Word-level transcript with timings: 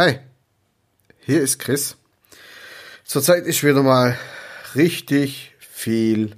Hi, 0.00 0.20
hier 1.18 1.42
ist 1.42 1.58
Chris. 1.58 1.96
Zurzeit 3.04 3.46
ist 3.46 3.64
wieder 3.64 3.82
mal 3.82 4.16
richtig 4.76 5.56
viel 5.58 6.36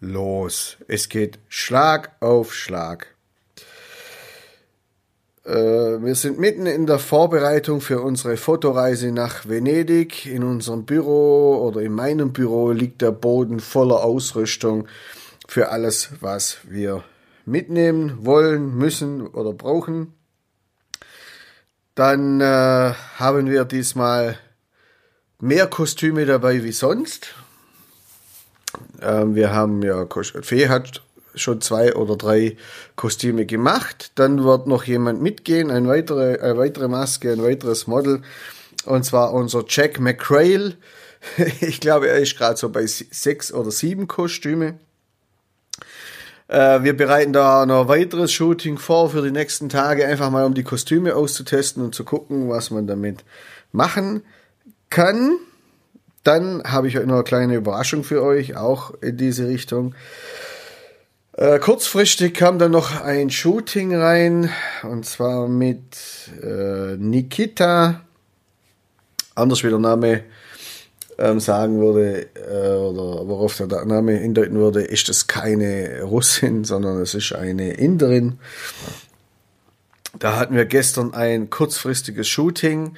los. 0.00 0.78
Es 0.88 1.10
geht 1.10 1.38
Schlag 1.50 2.12
auf 2.20 2.54
Schlag. 2.54 3.14
Äh, 5.44 5.52
wir 5.52 6.14
sind 6.14 6.38
mitten 6.38 6.64
in 6.64 6.86
der 6.86 6.98
Vorbereitung 6.98 7.82
für 7.82 8.00
unsere 8.00 8.38
Fotoreise 8.38 9.12
nach 9.12 9.46
Venedig. 9.46 10.24
In 10.24 10.42
unserem 10.42 10.86
Büro 10.86 11.68
oder 11.68 11.82
in 11.82 11.92
meinem 11.92 12.32
Büro 12.32 12.70
liegt 12.70 13.02
der 13.02 13.12
Boden 13.12 13.60
voller 13.60 14.02
Ausrüstung 14.02 14.88
für 15.46 15.68
alles, 15.68 16.12
was 16.20 16.60
wir 16.62 17.04
mitnehmen 17.44 18.24
wollen, 18.24 18.74
müssen 18.74 19.26
oder 19.26 19.52
brauchen. 19.52 20.15
Dann 21.96 22.42
äh, 22.42 22.92
haben 23.16 23.50
wir 23.50 23.64
diesmal 23.64 24.38
mehr 25.40 25.66
Kostüme 25.66 26.26
dabei 26.26 26.62
wie 26.62 26.72
sonst. 26.72 27.34
Ähm, 29.00 29.34
wir 29.34 29.52
haben 29.54 29.82
ja, 29.82 30.06
Fee 30.42 30.68
hat 30.68 31.02
schon 31.34 31.62
zwei 31.62 31.94
oder 31.94 32.16
drei 32.16 32.58
Kostüme 32.96 33.46
gemacht. 33.46 34.12
Dann 34.14 34.44
wird 34.44 34.66
noch 34.66 34.84
jemand 34.84 35.22
mitgehen, 35.22 35.70
eine 35.70 35.88
weitere, 35.88 36.38
eine 36.38 36.58
weitere 36.58 36.88
Maske, 36.88 37.32
ein 37.32 37.42
weiteres 37.42 37.86
Model. 37.86 38.20
Und 38.84 39.04
zwar 39.06 39.32
unser 39.32 39.64
Jack 39.66 39.98
McCrail. 39.98 40.76
Ich 41.60 41.80
glaube, 41.80 42.08
er 42.08 42.18
ist 42.18 42.36
gerade 42.36 42.56
so 42.56 42.68
bei 42.68 42.86
sechs 42.86 43.52
oder 43.52 43.70
sieben 43.72 44.06
Kostüme. 44.06 44.78
Äh, 46.48 46.82
wir 46.82 46.96
bereiten 46.96 47.32
da 47.32 47.66
noch 47.66 47.88
weiteres 47.88 48.32
Shooting 48.32 48.78
vor 48.78 49.10
für 49.10 49.22
die 49.22 49.30
nächsten 49.30 49.68
Tage, 49.68 50.06
einfach 50.06 50.30
mal 50.30 50.44
um 50.44 50.54
die 50.54 50.62
Kostüme 50.62 51.14
auszutesten 51.14 51.82
und 51.82 51.94
zu 51.94 52.04
gucken, 52.04 52.48
was 52.48 52.70
man 52.70 52.86
damit 52.86 53.24
machen 53.72 54.22
kann. 54.90 55.36
Dann 56.22 56.62
habe 56.64 56.88
ich 56.88 56.94
noch 56.94 57.02
eine 57.02 57.24
kleine 57.24 57.54
Überraschung 57.54 58.04
für 58.04 58.22
euch, 58.22 58.56
auch 58.56 58.92
in 59.00 59.16
diese 59.16 59.48
Richtung. 59.48 59.94
Äh, 61.32 61.58
kurzfristig 61.58 62.34
kam 62.34 62.58
dann 62.58 62.72
noch 62.72 63.02
ein 63.02 63.30
Shooting 63.30 63.94
rein, 63.94 64.50
und 64.82 65.04
zwar 65.04 65.48
mit 65.48 65.98
äh, 66.42 66.96
Nikita, 66.96 68.00
anders 69.34 69.62
wie 69.62 69.68
der 69.68 69.78
Name 69.78 70.24
ähm, 71.18 71.40
sagen 71.40 71.80
würde, 71.80 72.26
äh, 72.34 72.76
oder 72.76 73.26
worauf 73.26 73.56
der 73.56 73.84
Name 73.84 74.12
hindeuten 74.12 74.56
würde, 74.56 74.82
ist 74.82 75.08
es 75.08 75.26
keine 75.26 76.02
Russin, 76.02 76.64
sondern 76.64 77.00
es 77.00 77.14
ist 77.14 77.32
eine 77.32 77.72
Inderin. 77.74 78.38
Da 80.18 80.36
hatten 80.36 80.54
wir 80.54 80.64
gestern 80.66 81.14
ein 81.14 81.50
kurzfristiges 81.50 82.28
Shooting. 82.28 82.96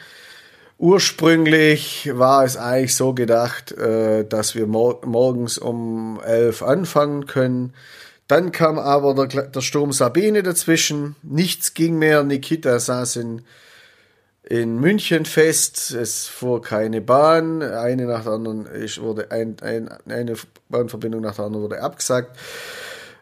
Ursprünglich 0.79 2.11
war 2.13 2.45
es 2.45 2.57
eigentlich 2.57 2.95
so 2.95 3.13
gedacht, 3.13 3.73
äh, 3.73 4.25
dass 4.25 4.55
wir 4.55 4.67
mor 4.67 5.01
morgens 5.05 5.59
um 5.59 6.21
elf 6.25 6.63
anfangen 6.63 7.27
können. 7.27 7.73
Dann 8.29 8.53
kam 8.53 8.79
aber 8.79 9.27
der, 9.27 9.45
der 9.45 9.61
Sturm 9.61 9.93
Sabine 9.93 10.43
dazwischen. 10.43 11.17
Nichts 11.23 11.75
ging 11.75 11.99
mehr. 11.99 12.23
Nikita 12.23 12.79
saß 12.79 13.17
in 13.17 13.43
in 14.49 14.81
München 14.81 15.27
fest. 15.27 15.91
Es 15.91 16.27
fuhr 16.27 16.63
keine 16.63 17.03
Bahn. 17.03 17.63
Eine 17.63 18.07
nach 18.07 18.25
der 18.25 18.33
anderen 18.33 18.65
ist, 18.65 19.01
wurde 19.01 19.31
ein, 19.31 19.57
ein, 19.61 19.91
eine 20.09 20.35
Bahnverbindung 20.71 21.21
nach 21.21 21.37
der 21.37 21.45
anderen 21.45 21.65
wurde 21.65 21.83
abgesagt. 21.83 22.37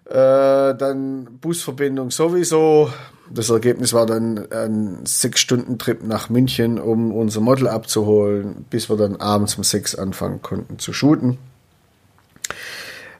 Äh, 0.04 0.12
dann 0.12 1.38
Busverbindung 1.40 2.12
sowieso. 2.12 2.92
Das 3.28 3.50
Ergebnis 3.50 3.92
war 3.92 4.06
dann 4.06 4.52
ein 4.52 5.04
sechs 5.04 5.40
Stunden 5.40 5.80
Trip 5.80 6.04
nach 6.04 6.30
München, 6.30 6.78
um 6.78 7.10
unser 7.10 7.40
Model 7.40 7.66
abzuholen, 7.66 8.64
bis 8.70 8.88
wir 8.88 8.96
dann 8.96 9.16
abends 9.16 9.56
um 9.56 9.64
sechs 9.64 9.96
anfangen 9.96 10.42
konnten 10.42 10.78
zu 10.78 10.92
shooten. 10.92 11.38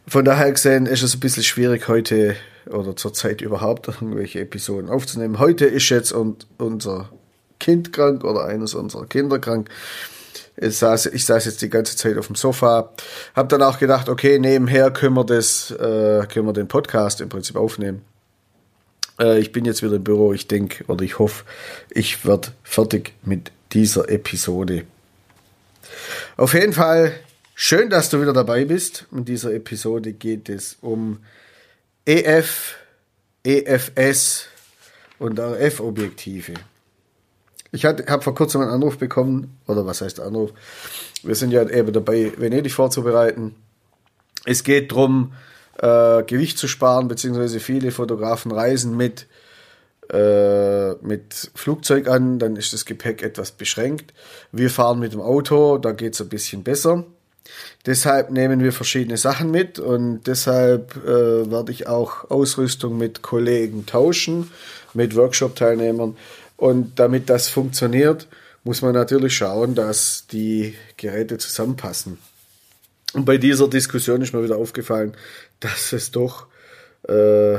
Von 0.06 0.24
daher 0.24 0.52
gesehen 0.52 0.86
ist 0.86 1.02
es 1.02 1.16
ein 1.16 1.20
bisschen 1.20 1.42
schwierig 1.42 1.88
heute 1.88 2.36
oder 2.70 2.94
zurzeit 2.94 3.40
überhaupt 3.40 3.88
irgendwelche 4.00 4.42
Episoden 4.42 4.90
aufzunehmen. 4.90 5.40
Heute 5.40 5.64
ist 5.66 5.88
jetzt 5.88 6.12
und 6.12 6.46
unser 6.58 7.10
Kind 7.58 7.92
krank 7.92 8.24
oder 8.24 8.44
eines 8.44 8.74
unserer 8.74 9.06
Kinder 9.06 9.38
krank. 9.38 9.68
Ich 10.56 10.78
saß, 10.78 11.06
ich 11.06 11.24
saß 11.24 11.44
jetzt 11.44 11.60
die 11.60 11.68
ganze 11.68 11.96
Zeit 11.96 12.16
auf 12.16 12.28
dem 12.28 12.36
Sofa, 12.36 12.90
habe 13.34 13.48
dann 13.48 13.62
auch 13.62 13.78
gedacht, 13.78 14.08
okay, 14.08 14.38
nebenher 14.38 14.90
können 14.90 15.14
wir 15.14 15.24
das, 15.24 15.70
äh, 15.70 16.26
können 16.32 16.46
wir 16.46 16.54
den 16.54 16.68
Podcast 16.68 17.20
im 17.20 17.28
Prinzip 17.28 17.56
aufnehmen. 17.56 18.02
Äh, 19.20 19.38
ich 19.38 19.52
bin 19.52 19.64
jetzt 19.64 19.82
wieder 19.82 19.96
im 19.96 20.04
Büro, 20.04 20.32
ich 20.32 20.48
denke 20.48 20.84
oder 20.86 21.04
ich 21.04 21.18
hoffe, 21.18 21.44
ich 21.90 22.24
werde 22.24 22.48
fertig 22.62 23.12
mit 23.22 23.52
dieser 23.72 24.08
Episode. 24.08 24.84
Auf 26.36 26.54
jeden 26.54 26.72
Fall 26.72 27.12
schön, 27.54 27.90
dass 27.90 28.10
du 28.10 28.20
wieder 28.20 28.32
dabei 28.32 28.64
bist. 28.64 29.06
In 29.12 29.24
dieser 29.24 29.52
Episode 29.52 30.12
geht 30.12 30.48
es 30.48 30.78
um 30.80 31.18
EF, 32.06 32.76
EFS 33.44 34.46
und 35.18 35.38
RF-Objektive. 35.38 36.54
Ich 37.72 37.84
habe 37.84 38.22
vor 38.22 38.34
kurzem 38.34 38.60
einen 38.60 38.70
Anruf 38.70 38.98
bekommen, 38.98 39.58
oder 39.66 39.86
was 39.86 40.00
heißt 40.00 40.20
Anruf? 40.20 40.52
Wir 41.22 41.34
sind 41.34 41.50
ja 41.50 41.68
eben 41.68 41.92
dabei, 41.92 42.32
Venedig 42.36 42.72
vorzubereiten. 42.72 43.54
Es 44.44 44.62
geht 44.62 44.92
darum, 44.92 45.32
äh, 45.78 46.22
Gewicht 46.22 46.58
zu 46.58 46.68
sparen, 46.68 47.08
beziehungsweise 47.08 47.60
viele 47.60 47.90
Fotografen 47.90 48.52
reisen 48.52 48.96
mit, 48.96 49.26
äh, 50.10 50.92
mit 50.94 51.50
Flugzeug 51.54 52.08
an, 52.08 52.38
dann 52.38 52.56
ist 52.56 52.72
das 52.72 52.84
Gepäck 52.84 53.22
etwas 53.22 53.50
beschränkt. 53.50 54.14
Wir 54.52 54.70
fahren 54.70 55.00
mit 55.00 55.12
dem 55.12 55.20
Auto, 55.20 55.78
da 55.78 55.92
geht 55.92 56.14
es 56.14 56.20
ein 56.20 56.28
bisschen 56.28 56.62
besser. 56.62 57.04
Deshalb 57.84 58.30
nehmen 58.30 58.60
wir 58.60 58.72
verschiedene 58.72 59.16
Sachen 59.16 59.50
mit 59.50 59.78
und 59.78 60.24
deshalb 60.26 60.96
äh, 61.04 61.50
werde 61.50 61.70
ich 61.70 61.86
auch 61.86 62.30
Ausrüstung 62.30 62.98
mit 62.98 63.22
Kollegen 63.22 63.86
tauschen, 63.86 64.50
mit 64.94 65.14
Workshop-Teilnehmern, 65.14 66.16
und 66.56 66.98
damit 66.98 67.28
das 67.30 67.48
funktioniert, 67.48 68.28
muss 68.64 68.82
man 68.82 68.94
natürlich 68.94 69.36
schauen, 69.36 69.74
dass 69.74 70.26
die 70.26 70.74
Geräte 70.96 71.38
zusammenpassen. 71.38 72.18
Und 73.12 73.24
bei 73.24 73.38
dieser 73.38 73.68
Diskussion 73.68 74.22
ist 74.22 74.34
mir 74.34 74.42
wieder 74.42 74.56
aufgefallen, 74.56 75.16
dass 75.60 75.92
es 75.92 76.10
doch 76.10 76.48
äh, 77.08 77.58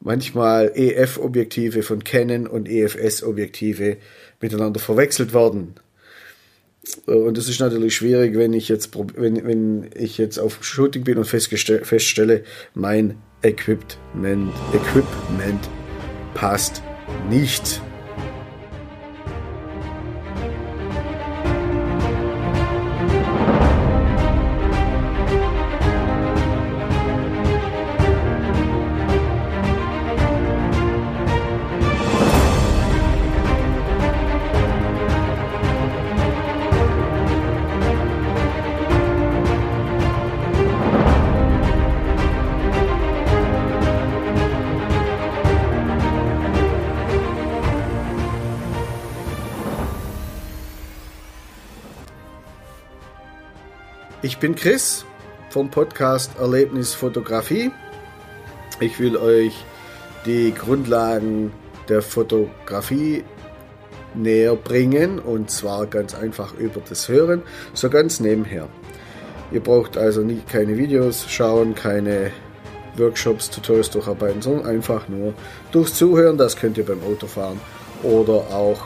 manchmal 0.00 0.72
EF-Objektive 0.74 1.82
von 1.82 2.04
Canon 2.04 2.46
und 2.46 2.68
EFS-Objektive 2.68 3.96
miteinander 4.40 4.80
verwechselt 4.80 5.32
werden. 5.32 5.74
Und 7.06 7.36
es 7.36 7.48
ist 7.48 7.60
natürlich 7.60 7.96
schwierig, 7.96 8.36
wenn 8.36 8.52
ich 8.52 8.68
jetzt, 8.68 8.90
wenn, 9.16 9.46
wenn 9.46 9.90
ich 9.94 10.18
jetzt 10.18 10.38
auf 10.38 10.62
Shooting 10.64 11.04
bin 11.04 11.18
und 11.18 11.24
feststelle, 11.24 12.44
mein 12.74 13.18
Equipment, 13.42 14.52
Equipment 14.72 15.68
passt 16.34 16.82
nicht. 17.28 17.80
Ich 54.38 54.40
bin 54.40 54.54
Chris 54.54 55.04
vom 55.50 55.68
Podcast 55.68 56.30
Erlebnis 56.38 56.94
Fotografie. 56.94 57.72
Ich 58.78 59.00
will 59.00 59.16
euch 59.16 59.52
die 60.26 60.54
Grundlagen 60.54 61.50
der 61.88 62.02
Fotografie 62.02 63.24
näher 64.14 64.54
bringen 64.54 65.18
und 65.18 65.50
zwar 65.50 65.86
ganz 65.86 66.14
einfach 66.14 66.54
über 66.54 66.80
das 66.88 67.08
Hören, 67.08 67.42
so 67.74 67.90
ganz 67.90 68.20
nebenher. 68.20 68.68
Ihr 69.50 69.58
braucht 69.58 69.98
also 69.98 70.20
nicht 70.20 70.48
keine 70.48 70.76
Videos 70.76 71.26
schauen, 71.28 71.74
keine 71.74 72.30
Workshops, 72.96 73.50
Tutorials 73.50 73.90
durcharbeiten, 73.90 74.40
sondern 74.40 74.66
einfach 74.66 75.08
nur 75.08 75.34
durchs 75.72 75.94
Zuhören. 75.94 76.38
Das 76.38 76.54
könnt 76.54 76.78
ihr 76.78 76.86
beim 76.86 77.02
Autofahren 77.02 77.60
oder 78.04 78.34
auch 78.54 78.82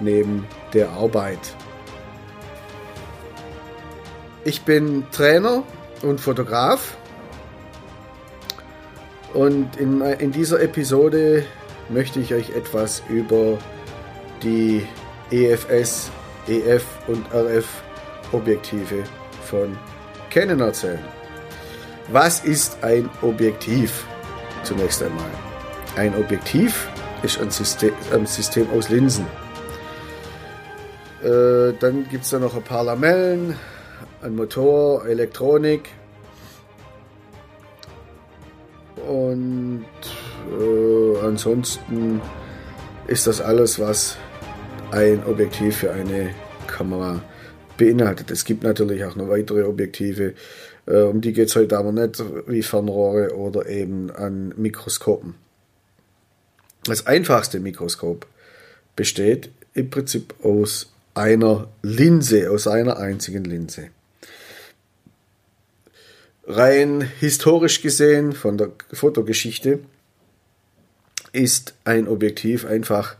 neben 0.00 0.46
der 0.72 0.88
Arbeit. 0.88 1.40
Ich 4.48 4.62
bin 4.62 5.04
Trainer 5.12 5.62
und 6.00 6.22
Fotograf. 6.22 6.96
Und 9.34 9.76
in, 9.76 10.00
in 10.00 10.32
dieser 10.32 10.62
Episode 10.62 11.44
möchte 11.90 12.18
ich 12.18 12.32
euch 12.32 12.48
etwas 12.56 13.02
über 13.10 13.58
die 14.42 14.86
EFS, 15.30 16.10
EF 16.46 16.82
und 17.08 17.26
RF 17.30 17.66
Objektive 18.32 19.04
von 19.44 19.76
Canon 20.30 20.60
erzählen. 20.60 21.04
Was 22.10 22.40
ist 22.40 22.82
ein 22.82 23.10
Objektiv? 23.20 24.06
Zunächst 24.62 25.02
einmal. 25.02 25.30
Ein 25.96 26.16
Objektiv 26.16 26.88
ist 27.22 27.38
ein 27.38 27.50
System, 27.50 27.92
ein 28.14 28.24
System 28.24 28.66
aus 28.70 28.88
Linsen. 28.88 29.26
Äh, 31.22 31.74
dann 31.78 32.08
gibt 32.08 32.24
es 32.24 32.30
da 32.30 32.38
noch 32.38 32.56
ein 32.56 32.62
paar 32.62 32.84
Lamellen, 32.84 33.54
ein 34.22 34.34
Motor, 34.34 35.06
Elektronik. 35.06 35.88
Und 39.06 39.84
äh, 40.50 41.18
ansonsten 41.24 42.20
ist 43.06 43.26
das 43.26 43.40
alles, 43.40 43.78
was 43.78 44.18
ein 44.90 45.24
Objektiv 45.24 45.78
für 45.78 45.92
eine 45.92 46.30
Kamera 46.66 47.22
beinhaltet. 47.76 48.30
Es 48.30 48.44
gibt 48.44 48.62
natürlich 48.62 49.04
auch 49.04 49.16
noch 49.16 49.28
weitere 49.28 49.62
Objektive, 49.62 50.34
äh, 50.86 51.02
um 51.02 51.20
die 51.20 51.32
geht 51.32 51.48
es 51.48 51.56
heute 51.56 51.78
aber 51.78 51.92
nicht 51.92 52.22
wie 52.46 52.62
Fernrohre 52.62 53.34
oder 53.36 53.66
eben 53.68 54.10
an 54.10 54.52
Mikroskopen. 54.56 55.34
Das 56.84 57.06
einfachste 57.06 57.60
Mikroskop 57.60 58.26
besteht 58.96 59.50
im 59.74 59.90
Prinzip 59.90 60.34
aus 60.42 60.92
einer 61.14 61.68
Linse, 61.82 62.50
aus 62.50 62.66
einer 62.66 62.98
einzigen 62.98 63.44
Linse. 63.44 63.90
Rein 66.50 67.02
historisch 67.02 67.82
gesehen 67.82 68.32
von 68.32 68.56
der 68.56 68.70
Fotogeschichte 68.90 69.80
ist 71.32 71.74
ein 71.84 72.08
Objektiv 72.08 72.64
einfach 72.64 73.16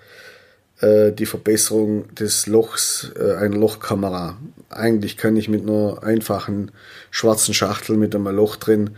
äh, 0.80 1.12
die 1.12 1.26
Verbesserung 1.26 2.14
des 2.14 2.46
Lochs 2.46 3.12
äh, 3.18 3.34
einer 3.34 3.58
Lochkamera. 3.58 4.38
Eigentlich 4.70 5.18
kann 5.18 5.36
ich 5.36 5.50
mit 5.50 5.64
einer 5.64 6.02
einfachen 6.02 6.70
schwarzen 7.10 7.52
Schachtel 7.52 7.98
mit 7.98 8.14
einem 8.14 8.34
Loch 8.34 8.56
drin 8.56 8.96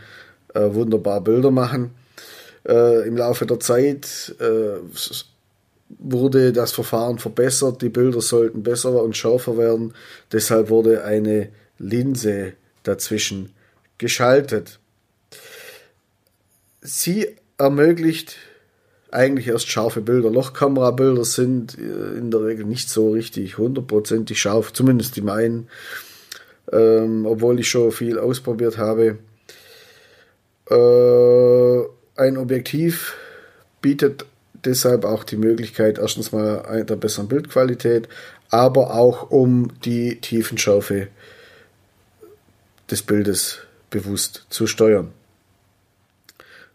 äh, 0.55 0.61
wunderbar 0.61 1.23
Bilder 1.23 1.51
machen. 1.51 1.91
Äh, 2.65 3.09
Im 3.09 3.17
Laufe 3.17 3.47
der 3.47 3.59
Zeit 3.59 4.37
äh, 4.39 4.79
wurde 5.99 6.53
das 6.53 6.71
Verfahren 6.71 7.19
verbessert, 7.19 7.83
die 7.83 7.89
Bilder 7.89 8.21
sollten 8.21 8.63
besser 8.63 9.03
und 9.03 9.17
schärfer 9.17 9.59
werden. 9.59 9.93
Deshalb 10.31 10.69
wurde 10.71 11.03
eine 11.03 11.49
Linse 11.81 12.53
dazwischen 12.85 13.51
geschaltet. 14.01 14.81
Sie 16.81 17.29
ermöglicht 17.59 18.37
eigentlich 19.13 19.49
erst 19.49 19.69
scharfe 19.69 20.01
Bilder. 20.01 20.31
Lochkamerabilder 20.31 21.25
sind 21.25 21.79
äh, 21.79 22.19
in 22.19 22.31
der 22.31 22.45
Regel 22.45 22.65
nicht 22.65 22.89
so 22.89 23.13
richtig 23.13 23.59
hundertprozentig 23.59 24.41
scharf, 24.41 24.73
zumindest 24.73 25.17
die 25.17 25.21
meinen, 25.21 25.69
ähm, 26.73 27.27
obwohl 27.27 27.61
ich 27.61 27.69
schon 27.69 27.93
viel 27.93 28.19
ausprobiert 28.19 28.79
habe. 28.79 29.19
Äh, 30.71 31.81
ein 32.21 32.37
Objektiv 32.37 33.17
bietet 33.83 34.25
deshalb 34.65 35.05
auch 35.05 35.25
die 35.25 35.37
Möglichkeit, 35.37 35.99
erstens 35.99 36.33
mal 36.33 36.63
einer 36.67 36.97
besseren 36.97 37.29
Bildqualität, 37.29 38.09
aber 38.51 38.95
auch 38.95 39.31
um 39.31 39.73
die 39.85 40.21
Tiefenschärfe 40.21 41.09
des 42.91 43.03
Bildes 43.03 43.61
bewusst 43.91 44.47
zu 44.51 44.67
steuern. 44.67 45.13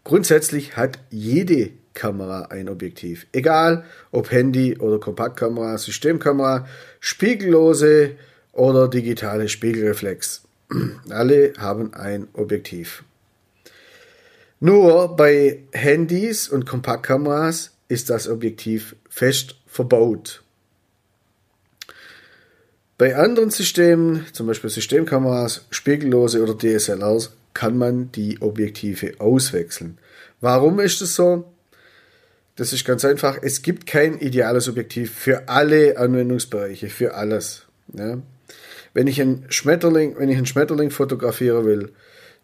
Grundsätzlich 0.04 0.76
hat 0.76 1.00
jede 1.10 1.72
Kamera 1.94 2.42
ein 2.50 2.68
Objektiv. 2.68 3.26
Egal 3.32 3.84
ob 4.12 4.30
Handy 4.30 4.78
oder 4.78 5.00
Kompaktkamera, 5.00 5.76
Systemkamera, 5.78 6.68
spiegellose 7.00 8.12
oder 8.52 8.88
digitale 8.88 9.48
Spiegelreflex. 9.48 10.42
Alle 11.10 11.54
haben 11.58 11.92
ein 11.94 12.28
Objektiv. 12.34 13.02
Nur 14.60 15.16
bei 15.16 15.64
Handys 15.72 16.48
und 16.48 16.66
Kompaktkameras 16.66 17.72
ist 17.88 18.08
das 18.08 18.28
Objektiv 18.28 18.96
fest 19.08 19.56
verbaut. 19.66 20.42
Bei 22.98 23.16
anderen 23.16 23.50
Systemen, 23.50 24.24
zum 24.32 24.46
Beispiel 24.46 24.70
Systemkameras, 24.70 25.66
Spiegellose 25.70 26.42
oder 26.42 26.56
DSLRs, 26.56 27.32
kann 27.52 27.76
man 27.76 28.10
die 28.12 28.40
Objektive 28.40 29.14
auswechseln. 29.18 29.98
Warum 30.40 30.80
ist 30.80 31.02
es 31.02 31.14
so? 31.14 31.44
Das 32.56 32.72
ist 32.72 32.86
ganz 32.86 33.04
einfach. 33.04 33.38
Es 33.42 33.60
gibt 33.60 33.86
kein 33.86 34.18
ideales 34.18 34.68
Objektiv 34.68 35.12
für 35.12 35.48
alle 35.48 35.98
Anwendungsbereiche, 35.98 36.88
für 36.88 37.14
alles. 37.14 37.66
Ja? 37.92 38.18
Wenn 38.94 39.06
ich 39.06 39.20
einen 39.20 39.44
Schmetterling, 39.50 40.18
wenn 40.18 40.30
ich 40.30 40.38
einen 40.38 40.46
Schmetterling 40.46 40.90
fotografieren 40.90 41.66
will, 41.66 41.92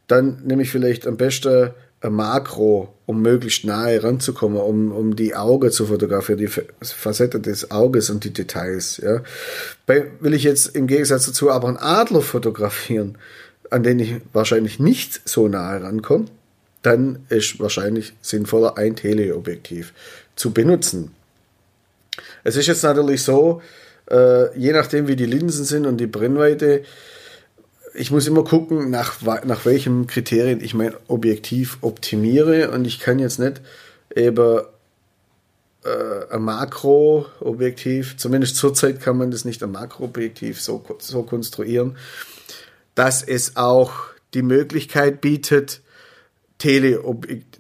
dann 0.07 0.43
nehme 0.45 0.63
ich 0.63 0.71
vielleicht 0.71 1.07
am 1.07 1.17
besten 1.17 1.71
Makro, 2.11 2.93
um 3.07 3.23
möglichst 3.23 3.65
nahe 3.65 4.03
ranzukommen, 4.03 4.59
um, 4.59 4.93
um 4.93 5.17
die 5.17 5.35
Auge 5.35 5.71
zu 5.71 5.87
fotografieren, 5.87 6.39
die 6.39 6.51
Facette 6.83 7.41
des 7.41 7.71
Auges 7.71 8.11
und 8.11 8.25
die 8.25 8.33
Details. 8.33 8.99
Ja. 8.99 9.23
Bei, 9.87 10.07
will 10.21 10.35
ich 10.35 10.43
jetzt 10.43 10.75
im 10.75 10.87
Gegensatz 10.87 11.27
dazu 11.27 11.51
aber 11.51 11.69
einen 11.69 11.77
Adler 11.77 12.23
fotografieren, 12.23 13.19
an 13.71 13.83
den 13.83 13.99
ich 14.01 14.15
wahrscheinlich 14.33 14.79
nicht 14.79 15.27
so 15.29 15.49
nahe 15.49 15.83
rankomme, 15.83 16.27
dann 16.83 17.21
ist 17.29 17.61
wahrscheinlich 17.61 18.13
sinnvoller, 18.21 18.77
ein 18.77 18.97
Teleobjektiv 18.97 19.93
zu 20.35 20.53
benutzen. 20.53 21.13
Es 22.45 22.57
ist 22.57 22.67
jetzt 22.67 22.83
natürlich 22.83 23.23
so, 23.23 23.63
äh, 24.11 24.57
je 24.59 24.73
nachdem 24.73 25.09
wie 25.09 25.17
die 25.17 25.27
Linsen 25.27 25.65
sind 25.65 25.87
und 25.87 25.99
die 25.99 26.07
Brennweite, 26.07 26.83
ich 27.94 28.11
muss 28.11 28.27
immer 28.27 28.44
gucken, 28.44 28.91
nach, 28.91 29.21
nach 29.23 29.65
welchen 29.65 30.06
Kriterien 30.06 30.62
ich 30.62 30.75
mein 30.75 30.94
Objektiv 31.09 31.79
optimiere 31.81 32.71
und 32.71 32.87
ich 32.87 33.00
kann 33.00 33.19
jetzt 33.19 33.39
nicht 33.39 33.61
eben 34.15 34.62
äh, 35.85 36.35
ein 36.35 36.43
Makroobjektiv, 36.43 38.17
zumindest 38.17 38.56
zurzeit 38.56 39.00
kann 39.00 39.19
man 39.19 39.31
das 39.31 39.44
nicht 39.44 39.62
ein 39.62 39.73
Makroobjektiv 39.73 40.61
so, 40.61 40.85
so 40.99 41.23
konstruieren, 41.23 41.97
dass 42.94 43.23
es 43.23 43.56
auch 43.56 43.93
die 44.35 44.43
Möglichkeit 44.43 45.21
bietet, 45.21 45.81
Tele 46.59 47.03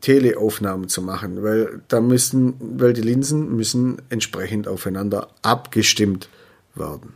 Teleaufnahmen 0.00 0.88
zu 0.88 1.02
machen, 1.02 1.42
weil 1.42 1.82
da 1.88 2.00
müssen, 2.00 2.54
weil 2.78 2.92
die 2.92 3.00
Linsen 3.00 3.56
müssen 3.56 4.00
entsprechend 4.10 4.68
aufeinander 4.68 5.28
abgestimmt 5.42 6.28
werden. 6.76 7.12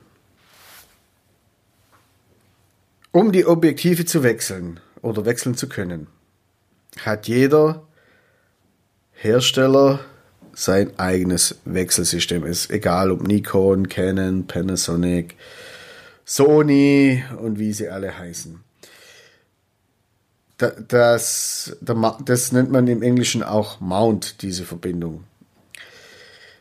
Um 3.17 3.33
die 3.33 3.47
Objektive 3.47 4.05
zu 4.05 4.23
wechseln 4.23 4.79
oder 5.01 5.25
wechseln 5.25 5.55
zu 5.57 5.71
können, 5.71 6.09
hat 7.01 7.29
jeder 7.29 7.87
Hersteller 9.13 10.01
sein 10.53 10.99
eigenes 10.99 11.57
Wechselsystem. 11.65 12.45
Ist 12.45 12.71
egal 12.71 13.11
ob 13.11 13.27
Nikon, 13.27 13.89
Canon, 13.89 14.47
Panasonic, 14.47 15.35
Sony 16.27 17.25
und 17.41 17.59
wie 17.59 17.73
sie 17.73 17.89
alle 17.89 18.19
heißen. 18.19 18.63
Das, 20.59 21.75
das 21.81 22.53
nennt 22.53 22.71
man 22.71 22.87
im 22.87 23.01
Englischen 23.01 23.43
auch 23.43 23.81
Mount, 23.81 24.43
diese 24.43 24.67
Verbindung. 24.67 25.25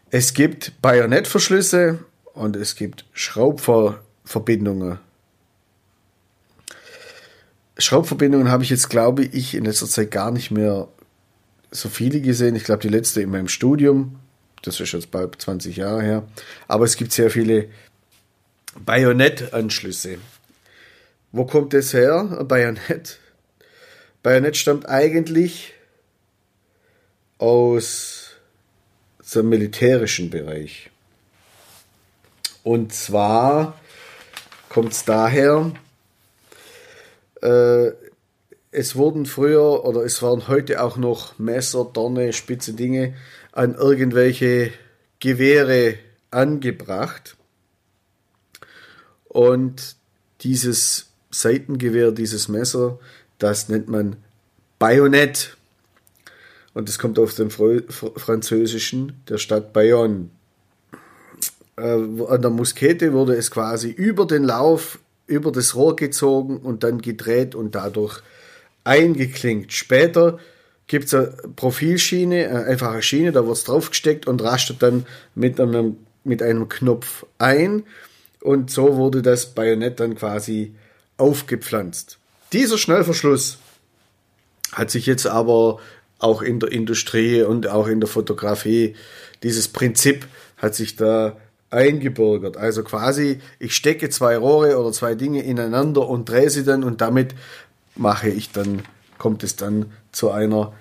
Es 0.09 0.33
gibt 0.33 0.81
Bajonettverschlüsse 0.81 1.99
und 2.33 2.55
es 2.55 2.77
gibt 2.77 3.03
Schraubverbindungen 3.11 4.99
Schraubverbindungen 7.77 8.49
habe 8.49 8.63
ich 8.63 8.69
jetzt, 8.69 8.89
glaube 8.89 9.23
ich, 9.23 9.53
in 9.53 9.65
letzter 9.65 9.87
Zeit 9.87 10.11
gar 10.11 10.31
nicht 10.31 10.51
mehr 10.51 10.87
so 11.71 11.89
viele 11.89 12.21
gesehen. 12.21 12.55
Ich 12.55 12.63
glaube, 12.63 12.81
die 12.81 12.89
letzte 12.89 13.21
in 13.21 13.31
meinem 13.31 13.49
Studium, 13.49 14.19
das 14.61 14.79
ist 14.79 14.93
jetzt 14.93 15.11
bald 15.11 15.41
20 15.41 15.75
Jahre 15.75 16.01
her. 16.01 16.27
Aber 16.67 16.85
es 16.85 16.95
gibt 16.95 17.11
sehr 17.11 17.29
viele 17.29 17.69
Bajonettanschlüsse. 18.79 20.17
Wo 21.31 21.45
kommt 21.45 21.73
das 21.73 21.93
her? 21.93 22.45
Bajonett. 22.47 23.19
Bajonett 24.23 24.55
stammt 24.55 24.87
eigentlich 24.87 25.73
aus 27.37 28.31
dem 29.33 29.49
militärischen 29.49 30.29
Bereich. 30.29 30.89
Und 32.63 32.93
zwar 32.93 33.77
kommt 34.69 34.93
es 34.93 35.05
daher, 35.05 35.71
äh, 37.45 37.93
es 38.71 38.95
wurden 38.95 39.25
früher 39.25 39.85
oder 39.85 40.03
es 40.03 40.21
waren 40.21 40.47
heute 40.47 40.83
auch 40.83 40.97
noch 40.97 41.39
Messer, 41.39 41.89
Dorne, 41.93 42.33
spitze 42.33 42.73
Dinge 42.73 43.13
an 43.51 43.75
irgendwelche 43.75 44.71
Gewehre 45.19 45.95
angebracht. 46.31 47.37
Und 49.29 49.95
dieses 50.41 51.07
Seitengewehr, 51.31 52.11
dieses 52.11 52.49
Messer, 52.49 52.99
das 53.37 53.69
nennt 53.69 53.87
man 53.87 54.17
Bajonett. 54.79 55.55
Und 56.73 56.89
es 56.89 56.99
kommt 56.99 57.17
aus 57.17 57.35
dem 57.35 57.49
Französischen 57.49 59.21
der 59.29 59.37
Stadt 59.37 59.71
Bayonne. 59.71 60.29
äh, 61.77 61.81
an 61.83 62.41
der 62.41 62.51
Muskete 62.51 63.13
wurde 63.13 63.35
es 63.35 63.51
quasi 63.51 63.89
über 63.89 64.25
den 64.25 64.43
Lauf, 64.43 64.99
über 65.27 65.51
das 65.51 65.75
Rohr 65.75 65.95
gezogen 65.95 66.57
und 66.57 66.83
dann 66.83 67.01
gedreht 67.01 67.55
und 67.55 67.75
dadurch 67.75 68.21
eingeklinkt. 68.83 69.73
Später 69.73 70.39
gibt 70.87 71.05
es 71.05 71.13
eine 71.13 71.33
Profilschiene, 71.55 72.47
eine 72.47 72.65
einfache 72.65 73.01
Schiene, 73.01 73.31
da 73.31 73.45
wird 73.45 73.57
es 73.57 73.63
draufgesteckt 73.63 74.27
und 74.27 74.43
rastet 74.43 74.81
dann 74.81 75.05
mit 75.33 75.59
einem, 75.59 75.97
mit 76.23 76.41
einem 76.41 76.69
Knopf 76.69 77.25
ein. 77.37 77.83
Und 78.41 78.69
so 78.69 78.95
wurde 78.95 79.21
das 79.21 79.47
Bajonett 79.47 79.99
dann 79.99 80.15
quasi 80.15 80.75
aufgepflanzt. 81.17 82.19
Dieser 82.53 82.77
Schnellverschluss 82.77 83.57
hat 84.71 84.91
sich 84.91 85.07
jetzt 85.07 85.25
aber 85.25 85.79
auch 86.19 86.41
in 86.41 86.59
der 86.59 86.71
Industrie 86.71 87.41
und 87.41 87.67
auch 87.67 87.87
in 87.87 87.99
der 87.99 88.09
Fotografie, 88.09 88.95
dieses 89.43 89.67
Prinzip 89.67 90.27
hat 90.57 90.75
sich 90.75 90.95
da 90.95 91.37
eingebürgert. 91.69 92.57
Also 92.57 92.83
quasi, 92.83 93.39
ich 93.59 93.75
stecke 93.75 94.09
zwei 94.09 94.37
Rohre 94.37 94.77
oder 94.77 94.91
zwei 94.91 95.15
Dinge 95.15 95.43
ineinander 95.43 96.07
und 96.07 96.29
drehe 96.29 96.49
sie 96.49 96.63
dann 96.63 96.83
und 96.83 97.01
damit 97.01 97.35
mache 97.95 98.29
ich 98.29 98.51
dann, 98.51 98.83
kommt 99.17 99.43
es 99.43 99.55
dann 99.55 99.91
zu 100.11 100.31
einer 100.31 100.73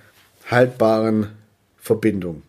haltbaren 0.50 1.28
Verbindung. 1.76 2.42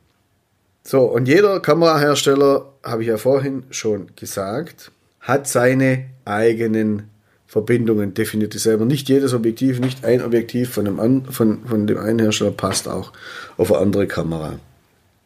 So, 0.83 1.01
und 1.01 1.27
jeder 1.27 1.59
Kamerahersteller, 1.59 2.71
habe 2.83 3.01
ich 3.01 3.07
ja 3.07 3.17
vorhin 3.17 3.63
schon 3.71 4.09
gesagt, 4.15 4.91
hat 5.19 5.47
seine 5.47 6.05
eigenen 6.25 7.09
Verbindungen, 7.47 8.13
definiert 8.13 8.53
die 8.53 8.59
selber. 8.59 8.85
Nicht 8.85 9.09
jedes 9.09 9.33
Objektiv, 9.33 9.79
nicht 9.79 10.05
ein 10.05 10.21
Objektiv 10.21 10.73
von 10.73 10.85
dem, 10.85 11.25
von, 11.25 11.65
von 11.65 11.87
dem 11.87 11.97
einen 11.97 12.19
Hersteller 12.19 12.51
passt 12.51 12.87
auch 12.87 13.13
auf 13.57 13.71
eine 13.71 13.81
andere 13.81 14.07
Kamera. 14.07 14.59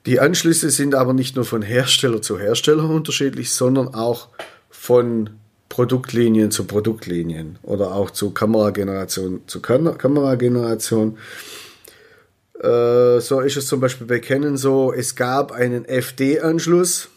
Die 0.06 0.20
Anschlüsse 0.20 0.70
sind 0.70 0.96
aber 0.96 1.14
nicht 1.14 1.36
nur 1.36 1.46
von 1.46 1.62
Hersteller 1.62 2.22
zu 2.22 2.40
Hersteller 2.40 2.90
unterschiedlich, 2.90 3.52
sondern 3.52 3.94
auch 3.94 4.30
von 4.70 5.32
Produktlinien 5.68 6.52
zu 6.52 6.66
Produktlinien 6.66 7.60
oder 7.62 7.94
auch 7.94 8.10
zu 8.10 8.32
Kamerageneration 8.32 9.42
zu 9.46 9.62
Kam 9.62 9.98
Kamerageneration. 9.98 11.18
Äh, 12.60 13.20
so 13.20 13.40
ist 13.42 13.58
es 13.58 13.68
zum 13.68 13.80
Beispiel 13.80 14.08
bei 14.08 14.20
Canon 14.20 14.58
so, 14.58 14.92
es 14.92 15.16
gab 15.16 15.52
einen 15.52 15.86
FD-Anschluss. 15.86 17.10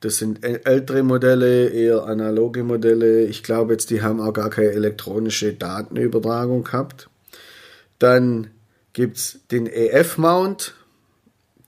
Das 0.00 0.16
sind 0.16 0.44
ältere 0.44 1.02
Modelle, 1.02 1.68
eher 1.68 2.04
analoge 2.04 2.62
Modelle. 2.62 3.24
Ich 3.24 3.42
glaube 3.42 3.72
jetzt, 3.72 3.90
die 3.90 4.02
haben 4.02 4.20
auch 4.20 4.32
gar 4.32 4.48
keine 4.48 4.70
elektronische 4.70 5.52
Datenübertragung 5.52 6.64
gehabt. 6.64 7.10
Dann 7.98 8.50
gibt 8.94 9.18
es 9.18 9.40
den 9.50 9.66
EF-Mount, 9.66 10.74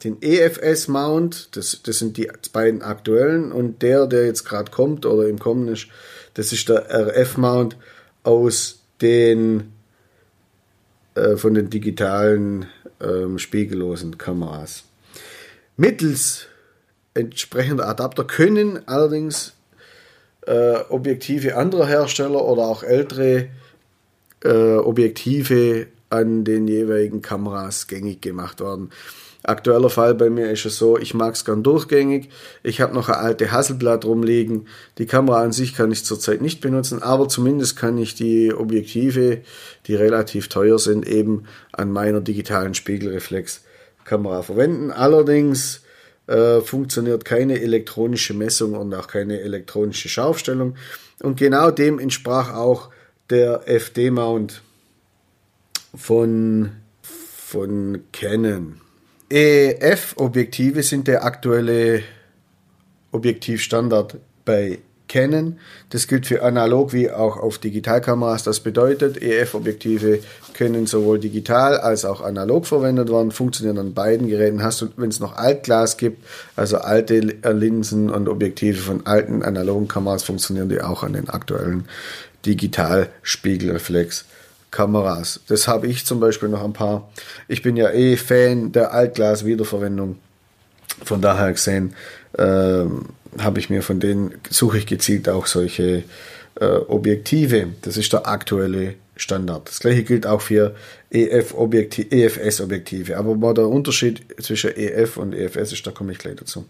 den 0.04 0.20
EFS-Mount, 0.20 1.56
das, 1.56 1.80
das 1.82 1.98
sind 1.98 2.16
die 2.16 2.30
beiden 2.52 2.82
aktuellen, 2.82 3.52
und 3.52 3.82
der, 3.82 4.06
der 4.06 4.26
jetzt 4.26 4.44
gerade 4.44 4.70
kommt 4.70 5.06
oder 5.06 5.28
im 5.28 5.38
Kommen 5.38 5.68
ist, 5.68 5.88
das 6.34 6.52
ist 6.52 6.68
der 6.68 6.90
RF-Mount 6.90 7.76
aus 8.22 8.80
den 9.00 9.72
äh, 11.14 11.36
von 11.36 11.54
den 11.54 11.68
digitalen 11.68 12.66
ähm, 13.00 13.38
spiegellosen 13.38 14.18
Kameras. 14.18 14.84
Mittels 15.76 16.46
entsprechender 17.14 17.88
Adapter 17.88 18.24
können 18.24 18.86
allerdings 18.86 19.54
äh, 20.46 20.76
Objektive 20.88 21.56
anderer 21.56 21.86
Hersteller 21.86 22.44
oder 22.44 22.62
auch 22.62 22.82
ältere 22.82 23.48
äh, 24.42 24.76
Objektive 24.76 25.86
an 26.10 26.44
den 26.44 26.68
jeweiligen 26.68 27.22
Kameras 27.22 27.86
gängig 27.86 28.20
gemacht 28.20 28.60
werden. 28.60 28.90
Aktueller 29.44 29.90
Fall 29.90 30.14
bei 30.14 30.30
mir 30.30 30.50
ist 30.50 30.64
es 30.66 30.78
so, 30.78 30.96
ich 30.96 31.14
mag 31.14 31.34
es 31.34 31.44
gern 31.44 31.64
durchgängig. 31.64 32.30
Ich 32.62 32.80
habe 32.80 32.94
noch 32.94 33.08
eine 33.08 33.18
alte 33.18 33.50
Hasselblatt 33.50 34.04
rumliegen. 34.04 34.68
Die 34.98 35.06
Kamera 35.06 35.42
an 35.42 35.52
sich 35.52 35.74
kann 35.74 35.90
ich 35.90 36.04
zurzeit 36.04 36.40
nicht 36.40 36.60
benutzen, 36.60 37.02
aber 37.02 37.28
zumindest 37.28 37.76
kann 37.76 37.98
ich 37.98 38.14
die 38.14 38.54
Objektive, 38.54 39.40
die 39.86 39.96
relativ 39.96 40.48
teuer 40.48 40.78
sind, 40.78 41.06
eben 41.08 41.44
an 41.72 41.90
meiner 41.90 42.20
digitalen 42.20 42.74
Spiegelreflexkamera 42.74 44.42
verwenden. 44.42 44.92
Allerdings 44.92 45.82
äh, 46.28 46.60
funktioniert 46.60 47.24
keine 47.24 47.60
elektronische 47.60 48.34
Messung 48.34 48.74
und 48.74 48.94
auch 48.94 49.08
keine 49.08 49.40
elektronische 49.40 50.08
Scharfstellung. 50.08 50.76
Und 51.20 51.36
genau 51.36 51.72
dem 51.72 51.98
entsprach 51.98 52.54
auch 52.54 52.90
der 53.28 53.62
FD-Mount 53.66 54.62
von, 55.96 56.70
von 57.02 58.04
Canon. 58.12 58.81
EF-Objektive 59.32 60.82
sind 60.82 61.08
der 61.08 61.24
aktuelle 61.24 62.02
Objektivstandard 63.12 64.16
bei 64.44 64.80
Canon. 65.08 65.58
Das 65.88 66.06
gilt 66.06 66.26
für 66.26 66.42
analog 66.42 66.92
wie 66.92 67.10
auch 67.10 67.38
auf 67.38 67.56
Digitalkameras. 67.56 68.42
Das 68.42 68.60
bedeutet, 68.60 69.22
EF-Objektive 69.22 70.18
können 70.52 70.86
sowohl 70.86 71.18
digital 71.18 71.78
als 71.78 72.04
auch 72.04 72.20
analog 72.20 72.66
verwendet 72.66 73.10
werden, 73.10 73.30
funktionieren 73.30 73.78
an 73.78 73.94
beiden 73.94 74.28
Geräten. 74.28 74.62
Hast 74.62 74.82
du, 74.82 74.88
wenn 74.96 75.08
es 75.08 75.18
noch 75.18 75.34
Altglas 75.36 75.96
gibt, 75.96 76.22
also 76.54 76.76
alte 76.76 77.18
Linsen 77.20 78.10
und 78.10 78.28
Objektive 78.28 78.78
von 78.78 79.06
alten 79.06 79.42
analogen 79.42 79.88
Kameras, 79.88 80.24
funktionieren 80.24 80.68
die 80.68 80.82
auch 80.82 81.02
an 81.04 81.14
den 81.14 81.30
aktuellen 81.30 81.86
Digital-Spiegelreflex. 82.44 84.26
Kameras. 84.72 85.40
Das 85.46 85.68
habe 85.68 85.86
ich 85.86 86.04
zum 86.04 86.18
Beispiel 86.18 86.48
noch 86.48 86.64
ein 86.64 86.72
paar. 86.72 87.08
Ich 87.46 87.62
bin 87.62 87.76
ja 87.76 87.90
eh 87.90 88.16
Fan 88.16 88.72
der 88.72 88.92
Altglas-Wiederverwendung. 88.92 90.16
Von 91.04 91.20
daher 91.20 91.52
gesehen 91.52 91.94
ähm, 92.36 93.10
habe 93.38 93.60
ich 93.60 93.70
mir 93.70 93.82
von 93.82 94.00
denen, 94.00 94.34
suche 94.50 94.78
ich 94.78 94.86
gezielt 94.86 95.28
auch 95.28 95.46
solche 95.46 96.02
äh, 96.60 96.64
Objektive. 96.64 97.68
Das 97.82 97.96
ist 97.96 98.12
der 98.12 98.26
aktuelle 98.26 98.94
Standard. 99.14 99.68
Das 99.68 99.80
gleiche 99.80 100.04
gilt 100.04 100.26
auch 100.26 100.40
für 100.40 100.74
EF 101.10 101.54
EFS-Objektive. 101.54 103.18
Aber 103.18 103.54
der 103.54 103.68
Unterschied 103.68 104.24
zwischen 104.40 104.74
EF 104.74 105.18
und 105.18 105.34
EFS 105.34 105.72
ist, 105.72 105.86
da 105.86 105.90
komme 105.90 106.12
ich 106.12 106.18
gleich 106.18 106.36
dazu. 106.36 106.64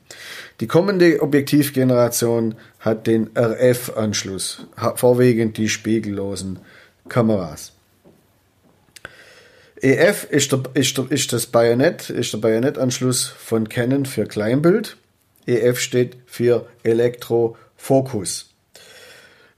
Die 0.60 0.66
kommende 0.66 1.22
Objektivgeneration 1.22 2.56
hat 2.80 3.06
den 3.06 3.30
RF-Anschluss, 3.36 4.66
vorwiegend 4.96 5.56
die 5.56 5.68
spiegellosen 5.68 6.58
Kameras. 7.08 7.72
EF 9.82 10.28
ist, 10.30 10.52
der, 10.52 10.62
ist, 10.74 10.96
der, 10.96 11.10
ist 11.10 11.32
das 11.32 11.46
Bajonett, 11.46 12.08
ist 12.08 12.32
der 12.32 12.38
Bajonettanschluss 12.38 13.26
von 13.26 13.68
Canon 13.68 14.06
für 14.06 14.26
Kleinbild. 14.26 14.96
EF 15.44 15.80
steht 15.80 16.16
für 16.24 16.68
Elektrofokus. 16.84 18.50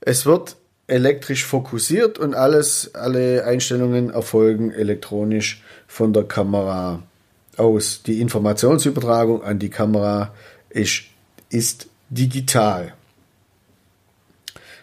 Es 0.01 0.25
wird 0.25 0.57
elektrisch 0.87 1.45
fokussiert 1.45 2.19
und 2.19 2.35
alles, 2.35 2.95
alle 2.95 3.45
Einstellungen 3.45 4.09
erfolgen 4.11 4.71
elektronisch 4.71 5.63
von 5.87 6.15
der 6.15 6.25
Kamera 6.25 7.03
aus. 7.59 8.03
Die 8.03 8.23
Informationsübertragung 8.23 9.43
an 9.43 9.59
die 9.59 9.71
Kamera 9.71 10.35
ist, 10.71 11.03
ist 11.51 11.89
digital. 12.09 12.95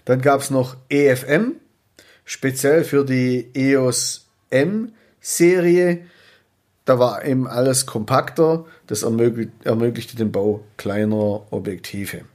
Dann 0.06 0.22
gab 0.22 0.42
es 0.42 0.52
noch 0.52 0.78
EFM, 0.90 1.54
speziell 2.26 2.84
für 2.84 3.04
die 3.04 3.50
EOS 3.56 4.28
M 4.52 4.92
Serie. 5.22 6.06
Da 6.86 7.00
war 7.00 7.24
eben 7.24 7.48
alles 7.48 7.86
kompakter. 7.86 8.66
Das 8.88 9.04
ermöglichte 9.04 10.18
den 10.18 10.32
Bau 10.32 10.64
kleinerer 10.78 11.46
Objektive. 11.52 12.26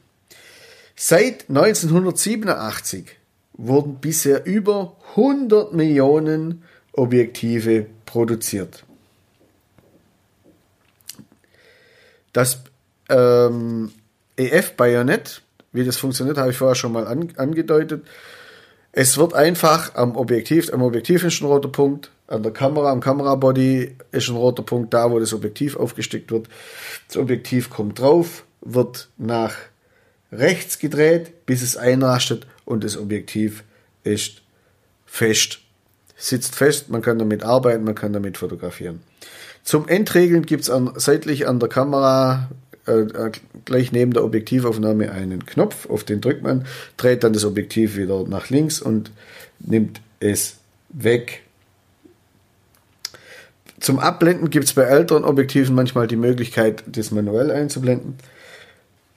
Seit 0.94 1.50
1987 1.50 3.18
wurden 3.52 3.96
bisher 3.96 4.46
über 4.46 4.96
100 5.10 5.74
Millionen 5.74 6.62
Objektive 6.92 7.86
produziert. 8.06 8.84
Das 12.32 12.60
ähm, 13.08 13.92
EF-Bajonett, 14.36 15.42
wie 15.72 15.84
das 15.84 15.96
funktioniert, 15.96 16.38
habe 16.38 16.50
ich 16.50 16.56
vorher 16.56 16.74
schon 16.74 16.92
mal 16.92 17.06
an, 17.06 17.32
angedeutet. 17.36 18.06
Es 18.92 19.18
wird 19.18 19.34
einfach 19.34 19.94
am 19.94 20.16
Objektiv, 20.16 20.72
am 20.72 20.82
Objektiv 20.82 21.24
ist 21.24 21.40
ein 21.40 21.46
roter 21.46 21.68
Punkt, 21.68 22.10
an 22.28 22.42
der 22.42 22.52
Kamera, 22.52 22.90
am 22.90 23.00
Kamerabody 23.00 23.96
ist 24.12 24.28
ein 24.28 24.36
roter 24.36 24.62
Punkt 24.62 24.92
da, 24.92 25.10
wo 25.10 25.18
das 25.18 25.32
Objektiv 25.32 25.76
aufgesteckt 25.76 26.30
wird. 26.30 26.48
Das 27.08 27.16
Objektiv 27.16 27.70
kommt 27.70 28.00
drauf, 28.00 28.44
wird 28.60 29.08
nach 29.16 29.54
rechts 30.32 30.78
gedreht, 30.78 31.46
bis 31.46 31.62
es 31.62 31.76
einrastet 31.76 32.46
und 32.64 32.84
das 32.84 32.96
Objektiv 32.96 33.62
ist 34.02 34.42
fest. 35.06 35.60
Sitzt 36.16 36.54
fest, 36.54 36.88
man 36.88 37.02
kann 37.02 37.18
damit 37.18 37.42
arbeiten, 37.42 37.84
man 37.84 37.94
kann 37.94 38.12
damit 38.12 38.38
fotografieren. 38.38 39.00
Zum 39.62 39.86
Entregeln 39.88 40.46
gibt 40.46 40.68
es 40.68 40.72
seitlich 40.96 41.46
an 41.46 41.60
der 41.60 41.68
Kamera 41.68 42.48
äh, 42.86 43.00
äh, 43.00 43.32
gleich 43.64 43.90
neben 43.90 44.12
der 44.12 44.24
Objektivaufnahme 44.24 45.10
einen 45.10 45.44
Knopf, 45.44 45.90
auf 45.90 46.04
den 46.04 46.20
drückt 46.20 46.42
man, 46.42 46.66
dreht 46.96 47.24
dann 47.24 47.32
das 47.32 47.44
Objektiv 47.44 47.96
wieder 47.96 48.24
nach 48.24 48.48
links 48.48 48.80
und 48.80 49.10
nimmt 49.58 50.00
es 50.20 50.56
weg. 50.90 51.42
Zum 53.80 53.98
Abblenden 53.98 54.50
gibt 54.50 54.66
es 54.66 54.74
bei 54.74 54.82
älteren 54.82 55.24
Objektiven 55.24 55.74
manchmal 55.74 56.06
die 56.06 56.16
Möglichkeit, 56.16 56.82
das 56.86 57.10
manuell 57.10 57.50
einzublenden. 57.50 58.16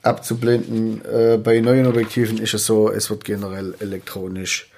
abzublenden. 0.02 1.04
Äh, 1.04 1.38
bei 1.38 1.60
neuen 1.60 1.86
Objektiven 1.86 2.38
ist 2.38 2.54
es 2.54 2.66
so, 2.66 2.90
es 2.90 3.10
wird 3.10 3.24
generell 3.24 3.74
elektronisch 3.80 4.70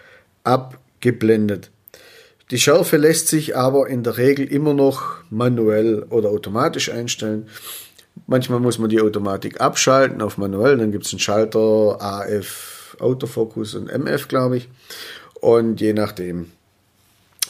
abgeblendet. 0.45 1.71
Die 2.51 2.59
Schärfe 2.59 2.97
lässt 2.97 3.29
sich 3.29 3.57
aber 3.57 3.89
in 3.89 4.03
der 4.03 4.19
Regel 4.19 4.47
immer 4.47 4.75
noch 4.75 5.15
manuell 5.31 6.03
oder 6.11 6.29
automatisch 6.31 6.91
einstellen. 6.91 7.49
Manchmal 8.27 8.61
muss 8.61 8.79
man 8.79 8.91
die 8.91 9.01
Automatik 9.01 9.61
abschalten 9.61 10.21
auf 10.21 10.39
manuell, 10.39 10.77
dann 10.77 10.93
gibt 10.93 11.07
es 11.07 11.13
einen 11.13 11.21
Schalter 11.21 11.97
AF 12.01 12.97
Autofokus 12.99 13.75
und 13.75 13.89
MF, 13.91 14.29
glaube 14.29 14.59
ich. 14.59 14.69
Und 15.41 15.81
je 15.81 15.93
nachdem 15.93 16.53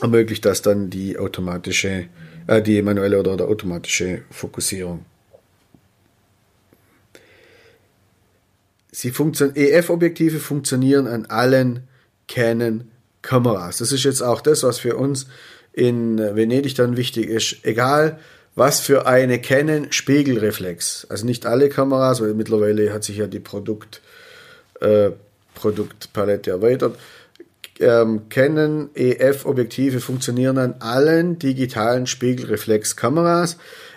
ermöglicht 0.00 0.44
das 0.44 0.62
dann 0.62 0.90
die 0.90 1.18
automatische, 1.18 2.06
äh, 2.46 2.62
die 2.62 2.82
manuelle 2.82 3.18
oder, 3.20 3.34
oder 3.34 3.48
automatische 3.48 4.22
Fokussierung. 4.30 5.04
Sie 8.90 9.10
funktionieren, 9.10 9.56
EF-Objektive 9.56 10.38
funktionieren 10.38 11.06
an 11.06 11.26
allen 11.26 11.88
Canon-Kameras. 12.28 13.78
Das 13.78 13.90
ist 13.90 14.04
jetzt 14.04 14.22
auch 14.22 14.40
das, 14.42 14.62
was 14.62 14.78
für 14.78 14.96
uns 14.96 15.26
in 15.72 16.18
Venedig 16.18 16.74
dann 16.74 16.96
wichtig 16.98 17.28
ist. 17.28 17.64
Egal, 17.64 18.18
was 18.54 18.80
für 18.80 19.06
eine 19.06 19.40
Canon 19.40 19.90
Spiegelreflex. 19.90 21.06
Also 21.08 21.24
nicht 21.24 21.46
alle 21.46 21.68
Kameras, 21.68 22.20
weil 22.20 22.34
mittlerweile 22.34 22.92
hat 22.92 23.04
sich 23.04 23.16
ja 23.16 23.26
die 23.26 23.40
Produkt, 23.40 24.02
äh, 24.80 25.10
Produktpalette 25.54 26.50
erweitert. 26.50 26.98
Ähm, 27.82 28.28
Canon 28.28 28.90
EF 28.94 29.44
Objektive 29.44 30.00
funktionieren 30.00 30.58
an 30.58 30.74
allen 30.80 31.38
digitalen 31.38 32.06
Spiegelreflexkameras. 32.06 33.56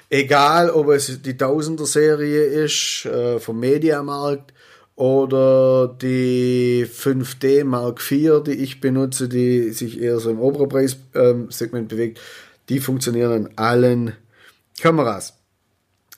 Egal, 0.10 0.70
ob 0.70 0.89
es 0.89 1.22
die 1.22 1.38
Tausender 1.38 1.86
Serie 1.86 2.44
ist 2.44 3.06
äh, 3.06 3.39
vom 3.39 3.60
Mediamarkt 3.60 4.54
oder 4.96 5.96
die 6.01 6.86
5D 6.86 7.63
Mark 7.63 8.00
IV, 8.10 8.44
die 8.44 8.54
ich 8.54 8.82
benutze, 8.82 9.27
die 9.27 9.72
sich 9.72 10.01
eher 10.01 10.20
so 10.20 10.30
im 10.30 10.39
Oberpreissegment 10.39 11.74
ähm, 11.74 11.88
bewegt, 11.88 12.20
die 12.70 12.80
funktionieren 12.80 13.32
an 13.32 13.50
allen 13.56 14.13
Kameras. 14.82 15.34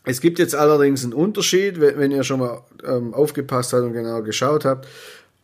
Es 0.05 0.21
gibt 0.21 0.39
jetzt 0.39 0.55
allerdings 0.55 1.03
einen 1.03 1.13
Unterschied, 1.13 1.81
wenn 1.81 2.11
ihr 2.11 2.23
schon 2.23 2.39
mal 2.39 2.61
ähm, 2.85 3.13
aufgepasst 3.13 3.73
habt 3.73 3.83
und 3.83 3.93
genau 3.93 4.21
geschaut 4.21 4.63
habt, 4.63 4.87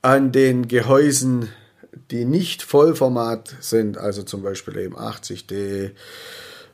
an 0.01 0.31
den 0.31 0.67
Gehäusen, 0.67 1.49
die 2.11 2.25
nicht 2.25 2.61
Vollformat 2.61 3.55
sind, 3.59 3.97
also 3.97 4.23
zum 4.23 4.43
Beispiel 4.43 4.77
eben 4.77 4.95
80D, 4.95 5.91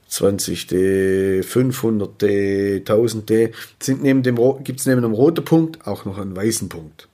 20D, 0.09 1.43
500D, 1.43 2.85
1000D, 2.85 3.53
sind 3.81 4.03
neben 4.03 4.23
dem, 4.23 4.35
gibt 4.63 4.79
es 4.79 4.85
neben 4.85 5.01
dem 5.01 5.13
roten 5.13 5.45
Punkt 5.45 5.85
auch 5.85 6.05
noch 6.05 6.17
einen 6.17 6.35
weißen 6.35 6.69
Punkt. 6.69 7.07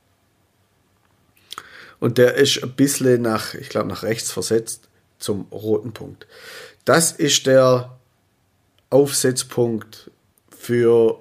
Und 2.00 2.18
der 2.18 2.36
ist 2.36 2.64
ein 2.64 2.74
bisschen 2.74 3.22
nach, 3.22 3.54
ich 3.54 3.70
glaube, 3.70 3.90
nach 3.90 4.04
rechts 4.04 4.32
versetzt 4.32 4.88
zum 5.20 5.48
roten 5.52 5.94
Punkt. 5.94 6.28
Das 6.86 7.12
ist 7.12 7.48
der 7.48 7.98
Aufsetzpunkt 8.90 10.12
für 10.56 11.20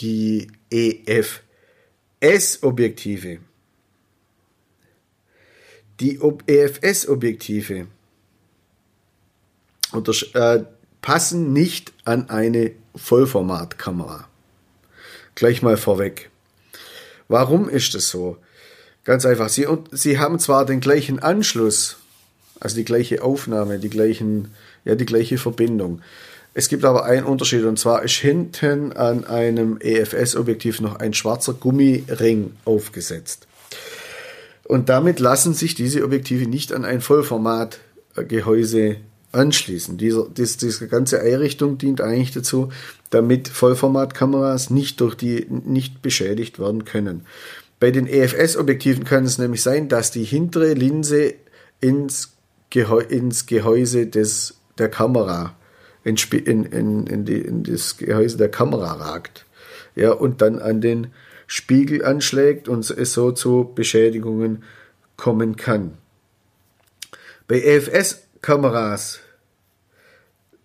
die 0.00 0.48
EFS-Objektive. 0.70 3.38
Die 6.00 6.20
EFS-Objektive 6.46 7.86
äh, 10.34 10.58
passen 11.00 11.52
nicht 11.52 11.92
an 12.04 12.28
eine 12.28 12.72
Vollformatkamera. 12.94 14.28
Gleich 15.34 15.62
mal 15.62 15.76
vorweg. 15.76 16.30
Warum 17.28 17.68
ist 17.68 17.94
das 17.94 18.08
so? 18.08 18.38
Ganz 19.04 19.24
einfach. 19.24 19.48
Sie, 19.48 19.66
sie 19.92 20.18
haben 20.18 20.38
zwar 20.38 20.66
den 20.66 20.80
gleichen 20.80 21.18
Anschluss, 21.20 21.96
also 22.60 22.76
die 22.76 22.84
gleiche 22.84 23.22
Aufnahme, 23.22 23.78
die 23.78 23.88
gleichen, 23.88 24.54
ja, 24.84 24.96
die 24.96 25.06
gleiche 25.06 25.38
Verbindung. 25.38 26.02
Es 26.54 26.68
gibt 26.68 26.84
aber 26.84 27.04
einen 27.04 27.26
Unterschied 27.26 27.64
und 27.64 27.78
zwar 27.78 28.02
ist 28.02 28.14
hinten 28.14 28.92
an 28.92 29.24
einem 29.26 29.78
EFS-Objektiv 29.80 30.80
noch 30.80 30.96
ein 30.96 31.14
schwarzer 31.14 31.52
Gummiring 31.52 32.52
aufgesetzt. 32.64 33.45
Und 34.68 34.88
damit 34.88 35.20
lassen 35.20 35.54
sich 35.54 35.74
diese 35.74 36.04
Objektive 36.04 36.46
nicht 36.46 36.72
an 36.72 36.84
ein 36.84 37.00
Vollformatgehäuse 37.00 38.96
anschließen. 39.32 39.96
Diese, 39.98 40.28
dies, 40.36 40.56
diese 40.56 40.88
ganze 40.88 41.20
Einrichtung 41.20 41.78
dient 41.78 42.00
eigentlich 42.00 42.32
dazu, 42.32 42.70
damit 43.10 43.48
Vollformatkameras 43.48 44.70
nicht 44.70 45.00
durch 45.00 45.14
die 45.14 45.46
nicht 45.48 46.02
beschädigt 46.02 46.58
werden 46.58 46.84
können. 46.84 47.26
Bei 47.78 47.90
den 47.90 48.06
EFS-Objektiven 48.06 49.04
kann 49.04 49.24
es 49.24 49.38
nämlich 49.38 49.62
sein, 49.62 49.88
dass 49.88 50.10
die 50.10 50.24
hintere 50.24 50.72
Linse 50.72 51.34
ins, 51.80 52.32
Gehäu 52.70 53.00
ins 53.00 53.46
Gehäuse 53.46 54.06
des, 54.06 54.54
der 54.78 54.88
Kamera, 54.88 55.54
in, 56.02 56.16
in, 56.16 57.06
in, 57.06 57.24
die, 57.24 57.40
in 57.40 57.62
das 57.64 57.98
Gehäuse 57.98 58.36
der 58.38 58.50
Kamera 58.50 58.94
ragt. 58.94 59.44
Ja, 59.94 60.12
und 60.12 60.40
dann 60.40 60.58
an 60.58 60.80
den 60.80 61.08
Spiegel 61.46 62.04
anschlägt 62.04 62.68
und 62.68 62.88
es 62.90 63.12
so 63.12 63.32
zu 63.32 63.72
Beschädigungen 63.74 64.64
kommen 65.16 65.56
kann. 65.56 65.96
Bei 67.48 67.60
EFS-Kameras, 67.60 69.20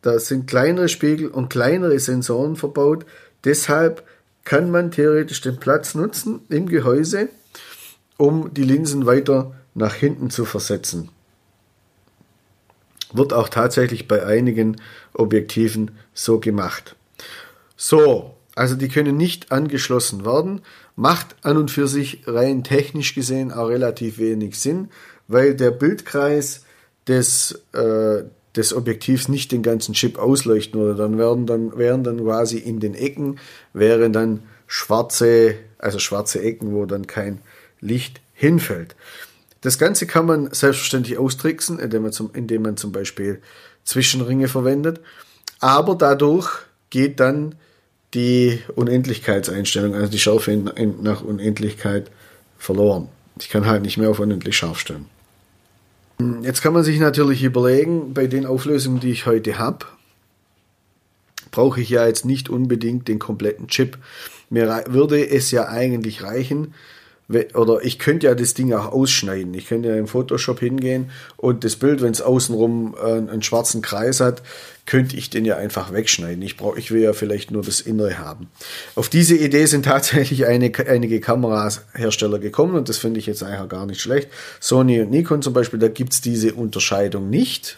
da 0.02 0.17
sind 0.20 0.48
kleinere 0.48 0.89
Spiegel 0.89 1.28
und 1.28 1.50
kleinere 1.50 2.00
Sensoren 2.00 2.56
verbaut, 2.56 3.06
deshalb 3.44 4.04
kann 4.44 4.72
man 4.72 4.91
theoretisch 4.91 5.41
den 5.41 5.60
Platz 5.60 5.94
nutzen 5.94 6.41
im 6.50 6.67
Gehäuse, 6.67 7.30
um 8.17 8.54
die 8.54 8.63
Linsen 8.63 9.06
weiter 9.06 9.56
nach 9.76 9.94
hinten 9.94 10.30
zu 10.32 10.46
versetzen. 10.46 11.10
Wird 13.13 13.34
auch 13.34 13.50
tatsächlich 13.50 14.08
bei 14.08 14.26
einigen 14.26 14.78
Objektiven 15.13 15.91
so 16.13 16.39
gemacht. 16.39 16.96
So, 17.76 18.36
also 18.56 18.76
die 18.76 18.90
können 18.90 19.18
nicht 19.18 19.52
angeschlossen 19.52 20.26
werden. 20.26 20.62
Macht 20.96 21.36
an 21.42 21.58
und 21.58 21.72
für 21.72 21.88
sich 21.88 22.24
rein 22.28 22.64
technisch 22.64 23.16
gesehen 23.16 23.52
auch 23.52 23.68
relativ 23.68 24.18
wenig 24.18 24.60
Sinn, 24.60 24.90
weil 25.28 25.56
der 25.56 25.72
Bildkreis 25.72 26.66
des, 27.08 27.64
äh, 27.74 28.24
des 28.56 28.74
Objektivs 28.74 29.30
nicht 29.30 29.52
den 29.52 29.64
ganzen 29.64 29.94
Chip 29.94 30.18
ausleuchten 30.18 30.80
würde. 30.80 30.96
Dann 30.96 31.18
werden 31.18 31.46
dann, 31.46 31.78
wären 31.78 32.04
dann 32.04 32.22
quasi 32.24 32.58
in 32.58 32.80
den 32.80 32.94
Ecken, 32.94 33.40
wären 33.74 34.12
dann 34.12 34.44
schwarze, 34.68 35.56
also 35.78 36.00
schwarze 36.00 36.42
Ecken, 36.42 36.74
wo 36.74 36.86
dann 36.86 37.08
kein 37.08 37.40
Licht 37.80 38.22
hinfällt. 38.34 38.96
Das 39.62 39.78
Ganze 39.78 40.08
kann 40.08 40.26
man 40.26 40.52
selbstverständlich 40.52 41.18
austricksen, 41.18 41.80
indem 41.80 42.04
man 42.04 42.12
zum, 42.12 42.32
indem 42.34 42.64
man 42.64 42.78
zum 42.78 42.92
Beispiel 42.92 43.42
Zwischenringe 43.84 44.48
verwendet. 44.48 45.00
Aber 45.60 45.96
dadurch 45.96 46.50
geht 46.90 47.20
dann 47.20 47.56
die 48.13 48.60
Unendlichkeitseinstellung, 48.76 49.95
also 49.95 50.12
die 50.12 50.19
Schärfe 50.19 50.56
nach 51.02 51.21
Unendlichkeit 51.21 52.12
verloren. 52.58 53.08
Ich 53.39 53.50
kann 53.50 53.65
halt 53.65 53.84
nicht 53.84 53.97
mehr 53.97 54.10
auf 54.10 54.19
unendlich 54.19 54.58
scharf 54.58 54.80
stellen. 54.80 55.06
Jetzt 56.41 56.62
kann 56.62 56.74
man 56.74 56.84
sich 56.84 57.00
natürlich 57.00 57.43
überlegen, 57.43 58.13
bei 58.13 58.28
den 58.28 58.45
Auflösungen, 58.45 59.00
die 59.00 59.12
ich 59.12 59.26
heute 59.26 59.58
habe, 59.58 59.86
brauche 61.50 61.82
ich 61.82 61.89
ja 61.89 62.06
jetzt 62.06 62.26
nicht 62.26 62.50
unbedingt 62.50 63.08
den 63.08 63.17
kompletten 63.17 63.67
Chip. 63.67 63.97
Mir 64.50 64.84
würde 64.88 65.28
es 65.28 65.52
ja 65.52 65.67
eigentlich 65.67 66.21
reichen, 66.21 66.74
oder 67.54 67.84
ich 67.84 68.00
könnte 68.00 68.28
ja 68.28 68.36
das 68.36 68.54
Ding 68.54 68.74
auch 68.74 68.91
ausschneiden. 68.91 69.54
Ich 69.54 69.67
könnte 69.67 69.89
ja 69.89 69.96
im 69.96 70.08
Photoshop 70.08 70.60
hingehen 70.60 71.12
und 71.38 71.63
das 71.63 71.76
Bild, 71.76 72.02
wenn 72.02 72.12
es 72.12 72.22
außenrum 72.22 72.96
äh, 73.02 73.12
einen 73.12 73.44
schwarzen 73.44 73.82
Kreis 73.82 74.20
hat, 74.20 74.41
könnte 74.86 75.15
ich 75.15 75.30
den 75.30 75.46
ja 75.46 75.58
einfach 75.58 75.94
wegschneiden. 75.94 76.41
Ich 76.41 76.58
brauche, 76.58 76.78
ich 76.80 76.91
will 76.91 77.02
ja 77.02 77.13
vielleicht 77.13 77.52
nur 77.52 77.63
das 77.63 77.82
Innere 77.82 78.17
haben. 78.17 78.50
Auf 78.96 79.10
diese 79.10 79.36
Idee 79.36 79.65
sind 79.65 79.86
tatsächlich 79.86 80.46
eine, 80.46 80.72
einige 80.88 81.20
Kamerahersteller 81.20 82.39
gekommen 82.39 82.76
und 82.76 82.89
das 82.89 82.98
finde 82.98 83.20
ich 83.20 83.26
jetzt 83.26 83.44
eigentlich 83.44 83.70
gar 83.70 83.86
nicht 83.86 84.02
schlecht. 84.02 84.30
Sony 84.60 85.02
und 85.02 85.12
Nikon 85.12 85.41
zum 85.41 85.54
Beispiel, 85.54 85.80
da 85.80 85.88
gibt 85.88 86.13
es 86.13 86.22
diese 86.22 86.54
Unterscheidung 86.54 87.30
nicht. 87.30 87.78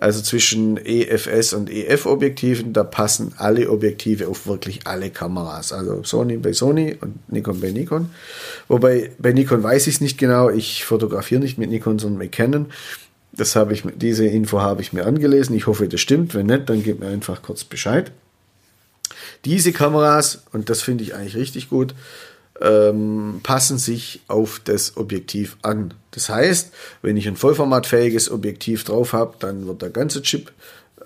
Also 0.00 0.22
zwischen 0.22 0.78
EFS 0.78 1.52
und 1.52 1.68
EF-Objektiven, 1.70 2.72
da 2.72 2.84
passen 2.84 3.34
alle 3.36 3.68
Objektive 3.68 4.28
auf 4.28 4.46
wirklich 4.46 4.86
alle 4.86 5.10
Kameras. 5.10 5.74
Also 5.74 6.02
Sony 6.04 6.38
bei 6.38 6.54
Sony 6.54 6.96
und 6.98 7.30
Nikon 7.30 7.60
bei 7.60 7.70
Nikon. 7.70 8.08
Wobei 8.66 9.12
bei 9.18 9.32
Nikon 9.32 9.62
weiß 9.62 9.88
ich 9.88 9.96
es 9.96 10.00
nicht 10.00 10.16
genau. 10.16 10.48
Ich 10.48 10.86
fotografiere 10.86 11.42
nicht 11.42 11.58
mit 11.58 11.68
Nikon, 11.68 11.98
sondern 11.98 12.16
mit 12.16 12.32
Canon. 12.32 12.72
Das 13.32 13.56
habe 13.56 13.74
ich, 13.74 13.84
diese 13.94 14.26
Info 14.26 14.62
habe 14.62 14.80
ich 14.80 14.94
mir 14.94 15.04
angelesen. 15.04 15.54
Ich 15.54 15.66
hoffe, 15.66 15.86
das 15.86 16.00
stimmt. 16.00 16.34
Wenn 16.34 16.46
nicht, 16.46 16.70
dann 16.70 16.82
gebt 16.82 17.00
mir 17.00 17.08
einfach 17.08 17.42
kurz 17.42 17.64
Bescheid. 17.64 18.10
Diese 19.44 19.70
Kameras, 19.70 20.44
und 20.52 20.70
das 20.70 20.80
finde 20.80 21.04
ich 21.04 21.14
eigentlich 21.14 21.36
richtig 21.36 21.68
gut, 21.68 21.94
ähm, 22.60 23.40
passen 23.42 23.78
sich 23.78 24.20
auf 24.28 24.60
das 24.64 24.96
Objektiv 24.96 25.56
an. 25.62 25.94
Das 26.10 26.28
heißt, 26.28 26.72
wenn 27.02 27.16
ich 27.16 27.26
ein 27.26 27.36
vollformatfähiges 27.36 28.30
Objektiv 28.30 28.84
drauf 28.84 29.12
habe, 29.12 29.34
dann 29.38 29.66
wird 29.66 29.82
der 29.82 29.90
ganze 29.90 30.22
Chip 30.22 30.52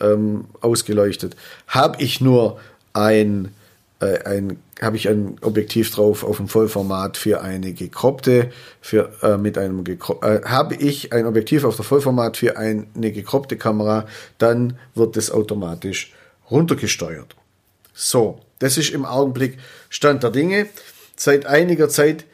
ähm, 0.00 0.46
ausgeleuchtet. 0.60 1.36
Habe 1.68 2.02
ich 2.02 2.20
nur 2.20 2.58
ein, 2.92 3.54
äh, 4.00 4.24
ein, 4.24 4.58
habe 4.80 4.96
ich 4.96 5.08
ein 5.08 5.36
Objektiv 5.42 5.90
drauf 5.92 6.24
auf 6.24 6.38
dem 6.38 6.48
Vollformat 6.48 7.16
für 7.16 7.42
eine 7.42 7.72
gekroppte, 7.72 8.50
für 8.80 9.12
äh, 9.22 9.36
mit 9.36 9.56
einem 9.56 9.84
äh, 9.86 10.40
habe 10.44 10.74
ich 10.74 11.12
ein 11.12 11.26
Objektiv 11.26 11.64
auf 11.64 11.76
der 11.76 11.84
Vollformat 11.84 12.36
für 12.36 12.56
eine 12.56 13.12
gekroppte 13.12 13.56
Kamera, 13.56 14.06
dann 14.38 14.78
wird 14.94 15.16
das 15.16 15.30
automatisch 15.30 16.12
runtergesteuert. 16.50 17.36
So, 17.92 18.40
das 18.58 18.76
ist 18.76 18.90
im 18.90 19.04
Augenblick 19.04 19.58
Stand 19.88 20.22
der 20.22 20.30
Dinge. 20.30 20.66
Seit 21.16 21.46
einiger 21.46 21.88
Zeit 21.88 22.24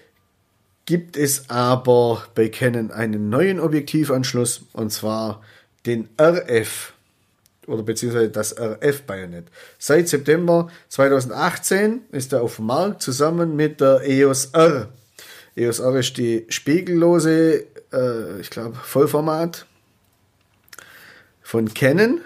gibt 0.87 1.16
es 1.16 1.51
aber 1.51 2.25
bei 2.35 2.49
Canon 2.49 2.90
einen 2.90 3.29
neuen 3.29 3.61
Objektivanschluss 3.61 4.62
und 4.73 4.90
zwar 4.93 5.43
den 5.87 6.09
RF 6.21 6.95
oder 7.66 7.83
beziehungsweise 7.83 8.31
das 8.31 8.57
RF-Bajonett. 8.59 9.47
Seit 9.79 10.09
September 10.09 10.69
2018 10.88 12.03
ist 12.11 12.33
er 12.33 12.43
auf 12.43 12.57
dem 12.57 12.66
Markt 12.66 13.03
zusammen 13.03 13.55
mit 13.55 13.81
der 13.81 14.03
EOS 14.03 14.47
R. 14.47 14.88
EOS 15.57 15.81
R 15.81 15.97
ist 15.97 16.16
die 16.16 16.47
spiegellose, 16.49 17.66
äh, 17.93 18.40
ich 18.40 18.51
glaube, 18.51 18.77
Vollformat 18.77 19.66
von 21.43 21.73
Canon. 21.75 22.21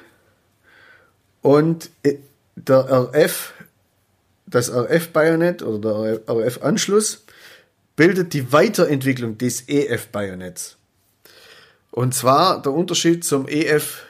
Und 1.42 1.90
äh, 2.02 2.16
der 2.56 3.10
RF, 3.14 3.53
das 4.54 4.70
RF-Bajonett 4.70 5.62
oder 5.62 5.78
der 5.78 6.20
RF-Anschluss 6.28 7.24
bildet 7.96 8.32
die 8.32 8.52
Weiterentwicklung 8.52 9.36
des 9.38 9.68
EF-Bajonetts. 9.68 10.76
Und 11.90 12.14
zwar 12.14 12.62
der 12.62 12.72
Unterschied 12.72 13.24
zum 13.24 13.48
EF 13.48 14.04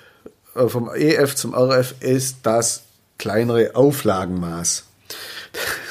äh, 0.54 0.68
vom 0.68 0.90
EF 0.94 1.35
zum 1.35 1.54
RF 1.54 1.94
ist 2.00 2.38
das 2.42 2.83
kleinere 3.18 3.74
Auflagenmaß. 3.74 4.85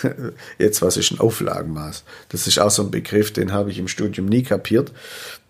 Jetzt, 0.58 0.82
was 0.82 0.98
ist 0.98 1.12
ein 1.12 1.20
Auflagenmaß? 1.20 2.04
Das 2.30 2.48
ist 2.48 2.58
auch 2.60 2.72
so 2.72 2.84
ein 2.84 2.92
Begriff, 2.92 3.32
den 3.32 3.54
habe 3.54 3.72
ich 3.72 3.78
im 3.78 3.88
Studium 3.88 4.26
nie 4.28 4.44
kapiert. 4.44 4.92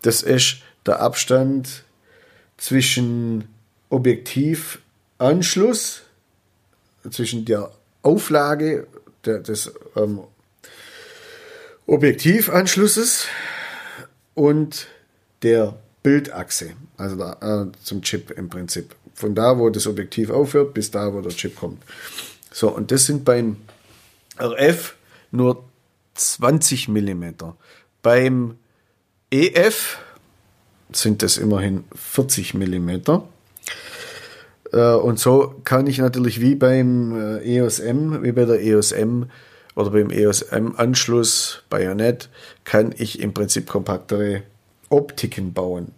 Das 0.02 0.22
ist 0.22 0.58
der 0.86 1.02
Abstand 1.02 1.84
zwischen 2.58 3.48
Objektivanschluss, 3.90 6.02
zwischen 7.10 7.46
der 7.46 7.72
Auflage 8.04 8.88
der, 9.26 9.40
des 9.40 9.74
ähm, 9.96 10.20
Objektivanschlusses 11.88 13.28
und 14.36 14.88
der 15.42 15.78
Bildachse, 16.04 16.74
also 16.98 17.16
da, 17.16 17.64
äh, 17.64 17.72
zum 17.84 18.02
Chip 18.02 18.32
im 18.32 18.50
Prinzip. 18.50 18.96
Von 19.16 19.36
da, 19.36 19.58
wo 19.58 19.70
das 19.70 19.88
Objektiv 19.88 20.30
aufhört, 20.30 20.74
bis 20.74 20.92
da, 20.92 21.14
wo 21.14 21.22
der 21.22 21.32
Chip 21.32 21.56
kommt. 21.56 21.82
So, 22.52 22.70
und 22.70 22.92
das 22.92 23.06
sind 23.06 23.26
beim 23.26 23.58
RF 24.40 24.96
nur 25.32 25.64
20 26.16 26.88
mm. 26.90 27.26
Beim 28.02 28.58
EF 29.32 29.98
sind 30.92 31.24
das 31.24 31.38
immerhin 31.38 31.86
40 31.96 32.54
mm. 32.54 32.92
Äh, 34.74 34.96
und 34.96 35.20
so 35.20 35.56
kann 35.64 35.88
ich 35.88 36.00
natürlich 36.00 36.42
wie 36.42 36.56
beim 36.56 37.40
äh, 37.40 37.58
EOS 37.58 37.80
M, 37.80 38.22
wie 38.24 38.34
bei 38.34 38.44
der 38.46 38.62
EOS 38.62 38.92
M 38.92 39.30
oder 39.76 39.92
beim 39.92 40.10
EOS 40.10 40.42
M 40.42 40.76
Anschluss 40.76 41.64
Bayonet, 41.70 42.28
kann 42.66 42.94
ich 42.98 43.20
im 43.20 43.34
Prinzip 43.34 43.70
kompaktere 43.70 44.42
Optiken 44.90 45.54
bauen. 45.54 45.94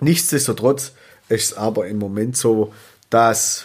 Nichtsdestotrotz 0.00 0.92
ist 1.28 1.52
es 1.52 1.56
aber 1.56 1.86
im 1.86 1.98
Moment 1.98 2.36
so, 2.36 2.72
dass 3.10 3.64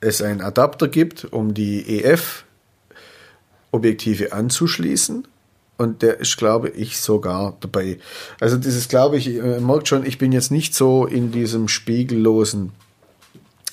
es 0.00 0.20
einen 0.20 0.42
Adapter 0.42 0.88
gibt, 0.88 1.24
um 1.24 1.54
die 1.54 2.00
EF-Objektive 2.00 4.32
anzuschließen. 4.32 5.28
Und 5.76 6.02
der 6.02 6.20
ist, 6.20 6.36
glaube 6.36 6.68
ich, 6.68 7.00
sogar 7.00 7.56
dabei. 7.60 7.98
Also 8.38 8.56
dieses, 8.56 8.88
glaube 8.88 9.16
ich, 9.16 9.28
ihr 9.28 9.60
merkt 9.60 9.88
schon, 9.88 10.06
ich 10.06 10.18
bin 10.18 10.30
jetzt 10.30 10.50
nicht 10.50 10.74
so 10.74 11.04
in 11.04 11.32
diesem 11.32 11.66
spiegellosen, 11.66 12.72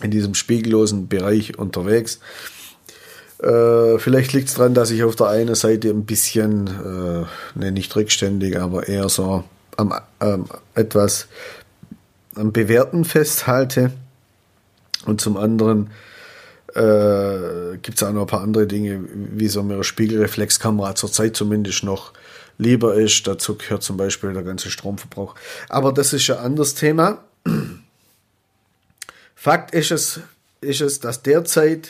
in 0.02 0.10
diesem 0.10 0.34
spiegellosen 0.34 1.08
Bereich 1.08 1.60
unterwegs. 1.60 2.20
Äh, 3.42 4.00
vielleicht 4.00 4.34
liegt 4.34 4.50
es 4.50 4.56
daran, 4.56 4.74
dass 4.74 4.90
ich 4.90 5.04
auf 5.04 5.16
der 5.16 5.28
einen 5.28 5.56
Seite 5.56 5.90
ein 5.90 6.06
bisschen, 6.06 6.68
äh, 6.68 7.60
ne, 7.60 7.72
nicht 7.72 7.96
rückständig, 7.96 8.60
aber 8.60 8.88
eher 8.88 9.10
so 9.10 9.44
am, 9.78 9.94
ähm, 10.20 10.46
etwas 10.74 11.28
am 12.36 12.52
Bewerten 12.52 13.06
festhalte. 13.06 13.92
Und 15.06 15.22
zum 15.22 15.38
anderen 15.38 15.90
äh, 16.76 17.78
gibt 17.82 17.98
es 17.98 18.04
auch 18.04 18.12
noch 18.12 18.22
ein 18.22 18.28
paar 18.28 18.42
andere 18.42 18.68
Dinge, 18.68 19.02
wie 19.14 19.48
so 19.48 19.62
eine 19.62 19.84
Spiegelreflexkamera 19.84 20.96
zurzeit 20.96 21.36
zumindest 21.36 21.84
noch 21.84 22.14
lieber 22.58 22.96
ist. 22.96 23.28
Dazu 23.28 23.58
gehört 23.58 23.84
zum 23.84 23.98
Beispiel 23.98 24.34
der 24.34 24.44
ganze 24.44 24.70
Stromverbrauch. 24.70 25.36
Aber 25.70 25.92
das 25.92 26.14
ist 26.14 26.30
ein 26.30 26.38
anderes 26.38 26.76
Thema. 26.76 27.24
Fakt 29.36 29.74
ist 29.74 29.92
es, 29.92 30.20
ist 30.62 30.82
es 30.82 31.00
dass 31.00 31.24
derzeit 31.24 31.90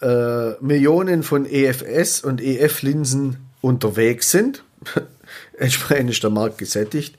äh, 0.00 0.52
Millionen 0.60 1.22
von 1.22 1.46
EFS 1.46 2.22
und 2.22 2.40
EF-Linsen 2.40 3.36
unterwegs 3.60 4.30
sind. 4.30 4.62
Entsprechend 5.58 6.10
ist 6.10 6.22
der 6.22 6.30
Markt 6.30 6.58
gesättigt. 6.58 7.16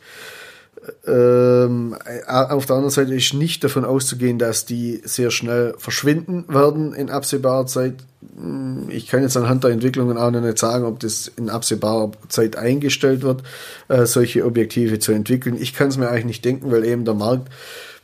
Ähm, 1.07 1.95
äh, 2.05 2.23
auf 2.29 2.65
der 2.65 2.75
anderen 2.75 2.91
Seite 2.91 3.13
ist 3.13 3.33
nicht 3.33 3.63
davon 3.63 3.85
auszugehen, 3.85 4.39
dass 4.39 4.65
die 4.65 5.01
sehr 5.05 5.31
schnell 5.31 5.75
verschwinden 5.77 6.45
werden 6.47 6.93
in 6.93 7.09
absehbarer 7.09 7.65
Zeit. 7.67 7.95
Hm, 8.35 8.89
ich 8.89 9.07
kann 9.07 9.21
jetzt 9.21 9.37
anhand 9.37 9.63
der 9.63 9.71
Entwicklungen 9.71 10.17
auch 10.17 10.31
noch 10.31 10.41
nicht 10.41 10.57
sagen, 10.57 10.85
ob 10.85 10.99
das 10.99 11.31
in 11.35 11.49
absehbarer 11.49 12.11
Zeit 12.27 12.55
eingestellt 12.55 13.21
wird, 13.21 13.43
äh, 13.87 14.05
solche 14.05 14.45
Objektive 14.45 14.99
zu 14.99 15.11
entwickeln. 15.11 15.57
Ich 15.59 15.73
kann 15.73 15.87
es 15.87 15.97
mir 15.97 16.09
eigentlich 16.09 16.25
nicht 16.25 16.45
denken, 16.45 16.71
weil 16.71 16.85
eben 16.85 17.05
der 17.05 17.13
Markt 17.13 17.49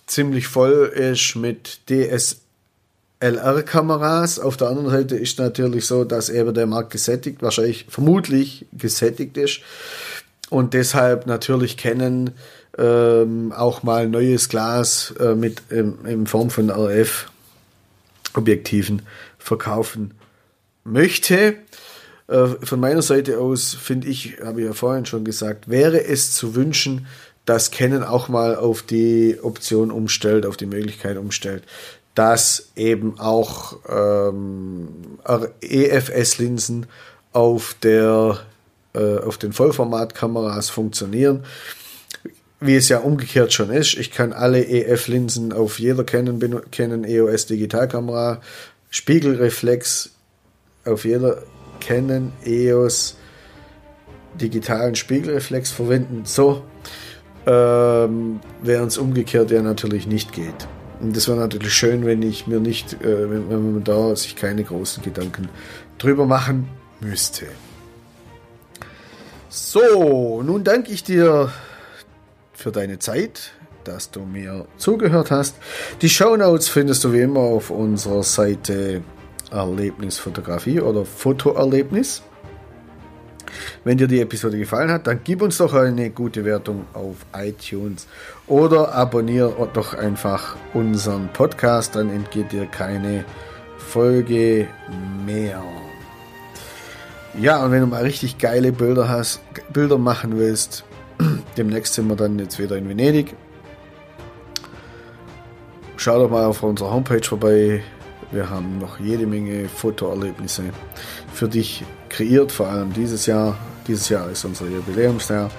ziemlich 0.07 0.47
voll 0.47 0.91
ist 0.95 1.35
mit 1.35 1.89
DS 1.89 2.37
LR-Kameras. 3.19 4.39
Auf 4.39 4.55
der 4.55 4.69
anderen 4.69 4.89
Seite 4.89 5.17
ist 5.17 5.39
natürlich 5.39 5.85
so, 5.85 6.05
dass 6.05 6.29
eben 6.29 6.53
der 6.53 6.67
Markt 6.67 6.91
gesättigt, 6.91 7.41
wahrscheinlich 7.41 7.85
vermutlich 7.89 8.65
gesättigt 8.71 9.35
ist 9.35 9.59
und 10.49 10.73
deshalb 10.73 11.27
natürlich 11.27 11.77
kennen 11.77 12.31
ähm, 12.79 13.51
auch 13.51 13.83
mal 13.83 14.07
neues 14.07 14.49
Glas 14.49 15.13
äh, 15.19 15.35
mit 15.35 15.63
ähm, 15.69 15.99
in 16.05 16.27
Form 16.27 16.49
von 16.49 16.69
RF 16.69 17.29
Objektiven 18.33 19.01
verkaufen 19.37 20.13
möchte. 20.83 21.55
Äh, 22.27 22.47
von 22.63 22.79
meiner 22.79 23.01
Seite 23.01 23.39
aus 23.39 23.75
finde 23.75 24.07
ich, 24.07 24.37
habe 24.43 24.61
ich 24.61 24.67
ja 24.67 24.73
vorhin 24.73 25.05
schon 25.05 25.25
gesagt, 25.25 25.69
wäre 25.69 26.05
es 26.05 26.31
zu 26.31 26.55
wünschen, 26.55 27.07
dass 27.45 27.71
Canon 27.71 28.03
auch 28.03 28.29
mal 28.29 28.55
auf 28.55 28.81
die 28.83 29.37
Option 29.41 29.91
umstellt, 29.91 30.45
auf 30.45 30.55
die 30.55 30.67
Möglichkeit 30.67 31.17
umstellt, 31.17 31.63
dass 32.15 32.69
eben 32.75 33.19
auch 33.19 33.77
ähm, 33.89 34.87
EFS-Linsen 35.61 36.85
auf 37.33 37.75
der 37.81 38.39
äh, 38.93 39.17
auf 39.19 39.37
den 39.37 39.53
Vollformatkameras 39.53 40.69
funktionieren. 40.69 41.43
Wie 42.61 42.75
es 42.75 42.89
ja 42.89 42.99
umgekehrt 42.99 43.53
schon 43.53 43.69
ist, 43.69 43.97
ich 43.97 44.11
kann 44.11 44.33
alle 44.33 44.65
EF-Linsen 44.65 45.53
auf 45.53 45.79
jeder 45.79 46.03
Canon, 46.03 46.61
Canon 46.71 47.05
EOS 47.05 47.45
Digitalkamera, 47.45 48.41
Spiegelreflex 48.89 50.11
auf 50.83 51.05
jeder 51.05 51.43
Canon 51.79 52.33
EOS 52.45 53.15
digitalen 54.39 54.95
Spiegelreflex 54.95 55.71
verwenden. 55.71 56.23
So, 56.25 56.63
ähm, 57.45 58.41
während 58.61 58.91
es 58.91 58.97
umgekehrt 58.97 59.51
ja 59.51 59.61
natürlich 59.61 60.05
nicht 60.05 60.33
geht. 60.33 60.67
Und 60.99 61.15
das 61.15 61.29
wäre 61.29 61.37
natürlich 61.37 61.73
schön, 61.73 62.05
wenn 62.05 62.21
ich 62.21 62.45
mir 62.45 62.59
nicht, 62.59 63.01
äh, 63.01 63.29
wenn, 63.29 63.49
wenn 63.49 63.73
man 63.73 63.83
da 63.85 64.15
sich 64.15 64.35
keine 64.35 64.63
großen 64.63 65.01
Gedanken 65.01 65.47
drüber 65.97 66.25
machen 66.25 66.67
müsste. 66.99 67.45
So, 69.47 70.43
nun 70.43 70.63
danke 70.63 70.91
ich 70.91 71.03
dir 71.03 71.51
für 72.59 72.71
deine 72.71 72.99
Zeit, 72.99 73.53
dass 73.85 74.11
du 74.11 74.21
mir 74.21 74.65
zugehört 74.77 75.31
hast. 75.31 75.55
Die 76.01 76.09
Show 76.09 76.35
Notes 76.35 76.67
findest 76.67 77.03
du 77.05 77.13
wie 77.13 77.21
immer 77.21 77.39
auf 77.39 77.69
unserer 77.69 78.21
Seite 78.21 79.01
Erlebnisfotografie 79.49 80.81
oder 80.81 81.05
Fotoerlebnis. 81.05 82.21
Wenn 83.83 83.97
dir 83.97 84.07
die 84.07 84.19
Episode 84.19 84.59
gefallen 84.59 84.91
hat, 84.91 85.07
dann 85.07 85.21
gib 85.23 85.41
uns 85.41 85.57
doch 85.57 85.73
eine 85.73 86.09
gute 86.09 86.43
Wertung 86.43 86.85
auf 86.93 87.15
iTunes 87.33 88.07
oder 88.45 88.93
abonniere 88.93 89.69
doch 89.73 89.93
einfach 89.93 90.55
unseren 90.73 91.29
Podcast, 91.29 91.95
dann 91.95 92.09
entgeht 92.09 92.51
dir 92.51 92.65
keine 92.65 93.23
Folge 93.77 94.67
mehr. 95.25 95.63
Ja, 97.39 97.63
und 97.63 97.71
wenn 97.71 97.81
du 97.81 97.87
mal 97.87 98.03
richtig 98.03 98.37
geile 98.37 98.73
Bilder 98.73 99.07
hast, 99.07 99.39
Bilder 99.71 99.97
machen 99.97 100.37
willst, 100.37 100.83
demnächst 101.57 101.93
sind 101.93 102.07
wir 102.07 102.15
dann 102.15 102.39
jetzt 102.39 102.57
wieder 102.59 102.77
in 102.77 102.87
Venedig. 102.87 103.35
Schau 105.97 106.19
doch 106.19 106.29
mal 106.29 106.45
auf 106.45 106.63
unserer 106.63 106.91
Homepage 106.91 107.23
vorbei 107.23 107.83
Wir 108.31 108.49
haben 108.49 108.79
noch 108.79 108.99
jede 108.99 109.27
Menge 109.27 109.67
Fotoerlebnisse 109.67 110.63
für 111.33 111.49
dich 111.49 111.83
kreiert, 112.09 112.51
vor 112.51 112.67
allem 112.67 112.93
dieses 112.93 113.25
Jahr. 113.25 113.57
Dieses 113.87 114.09
Jahr 114.09 114.29
ist 114.29 114.45
unser 114.45 114.67
Jubiläumsjahr. 114.67 115.49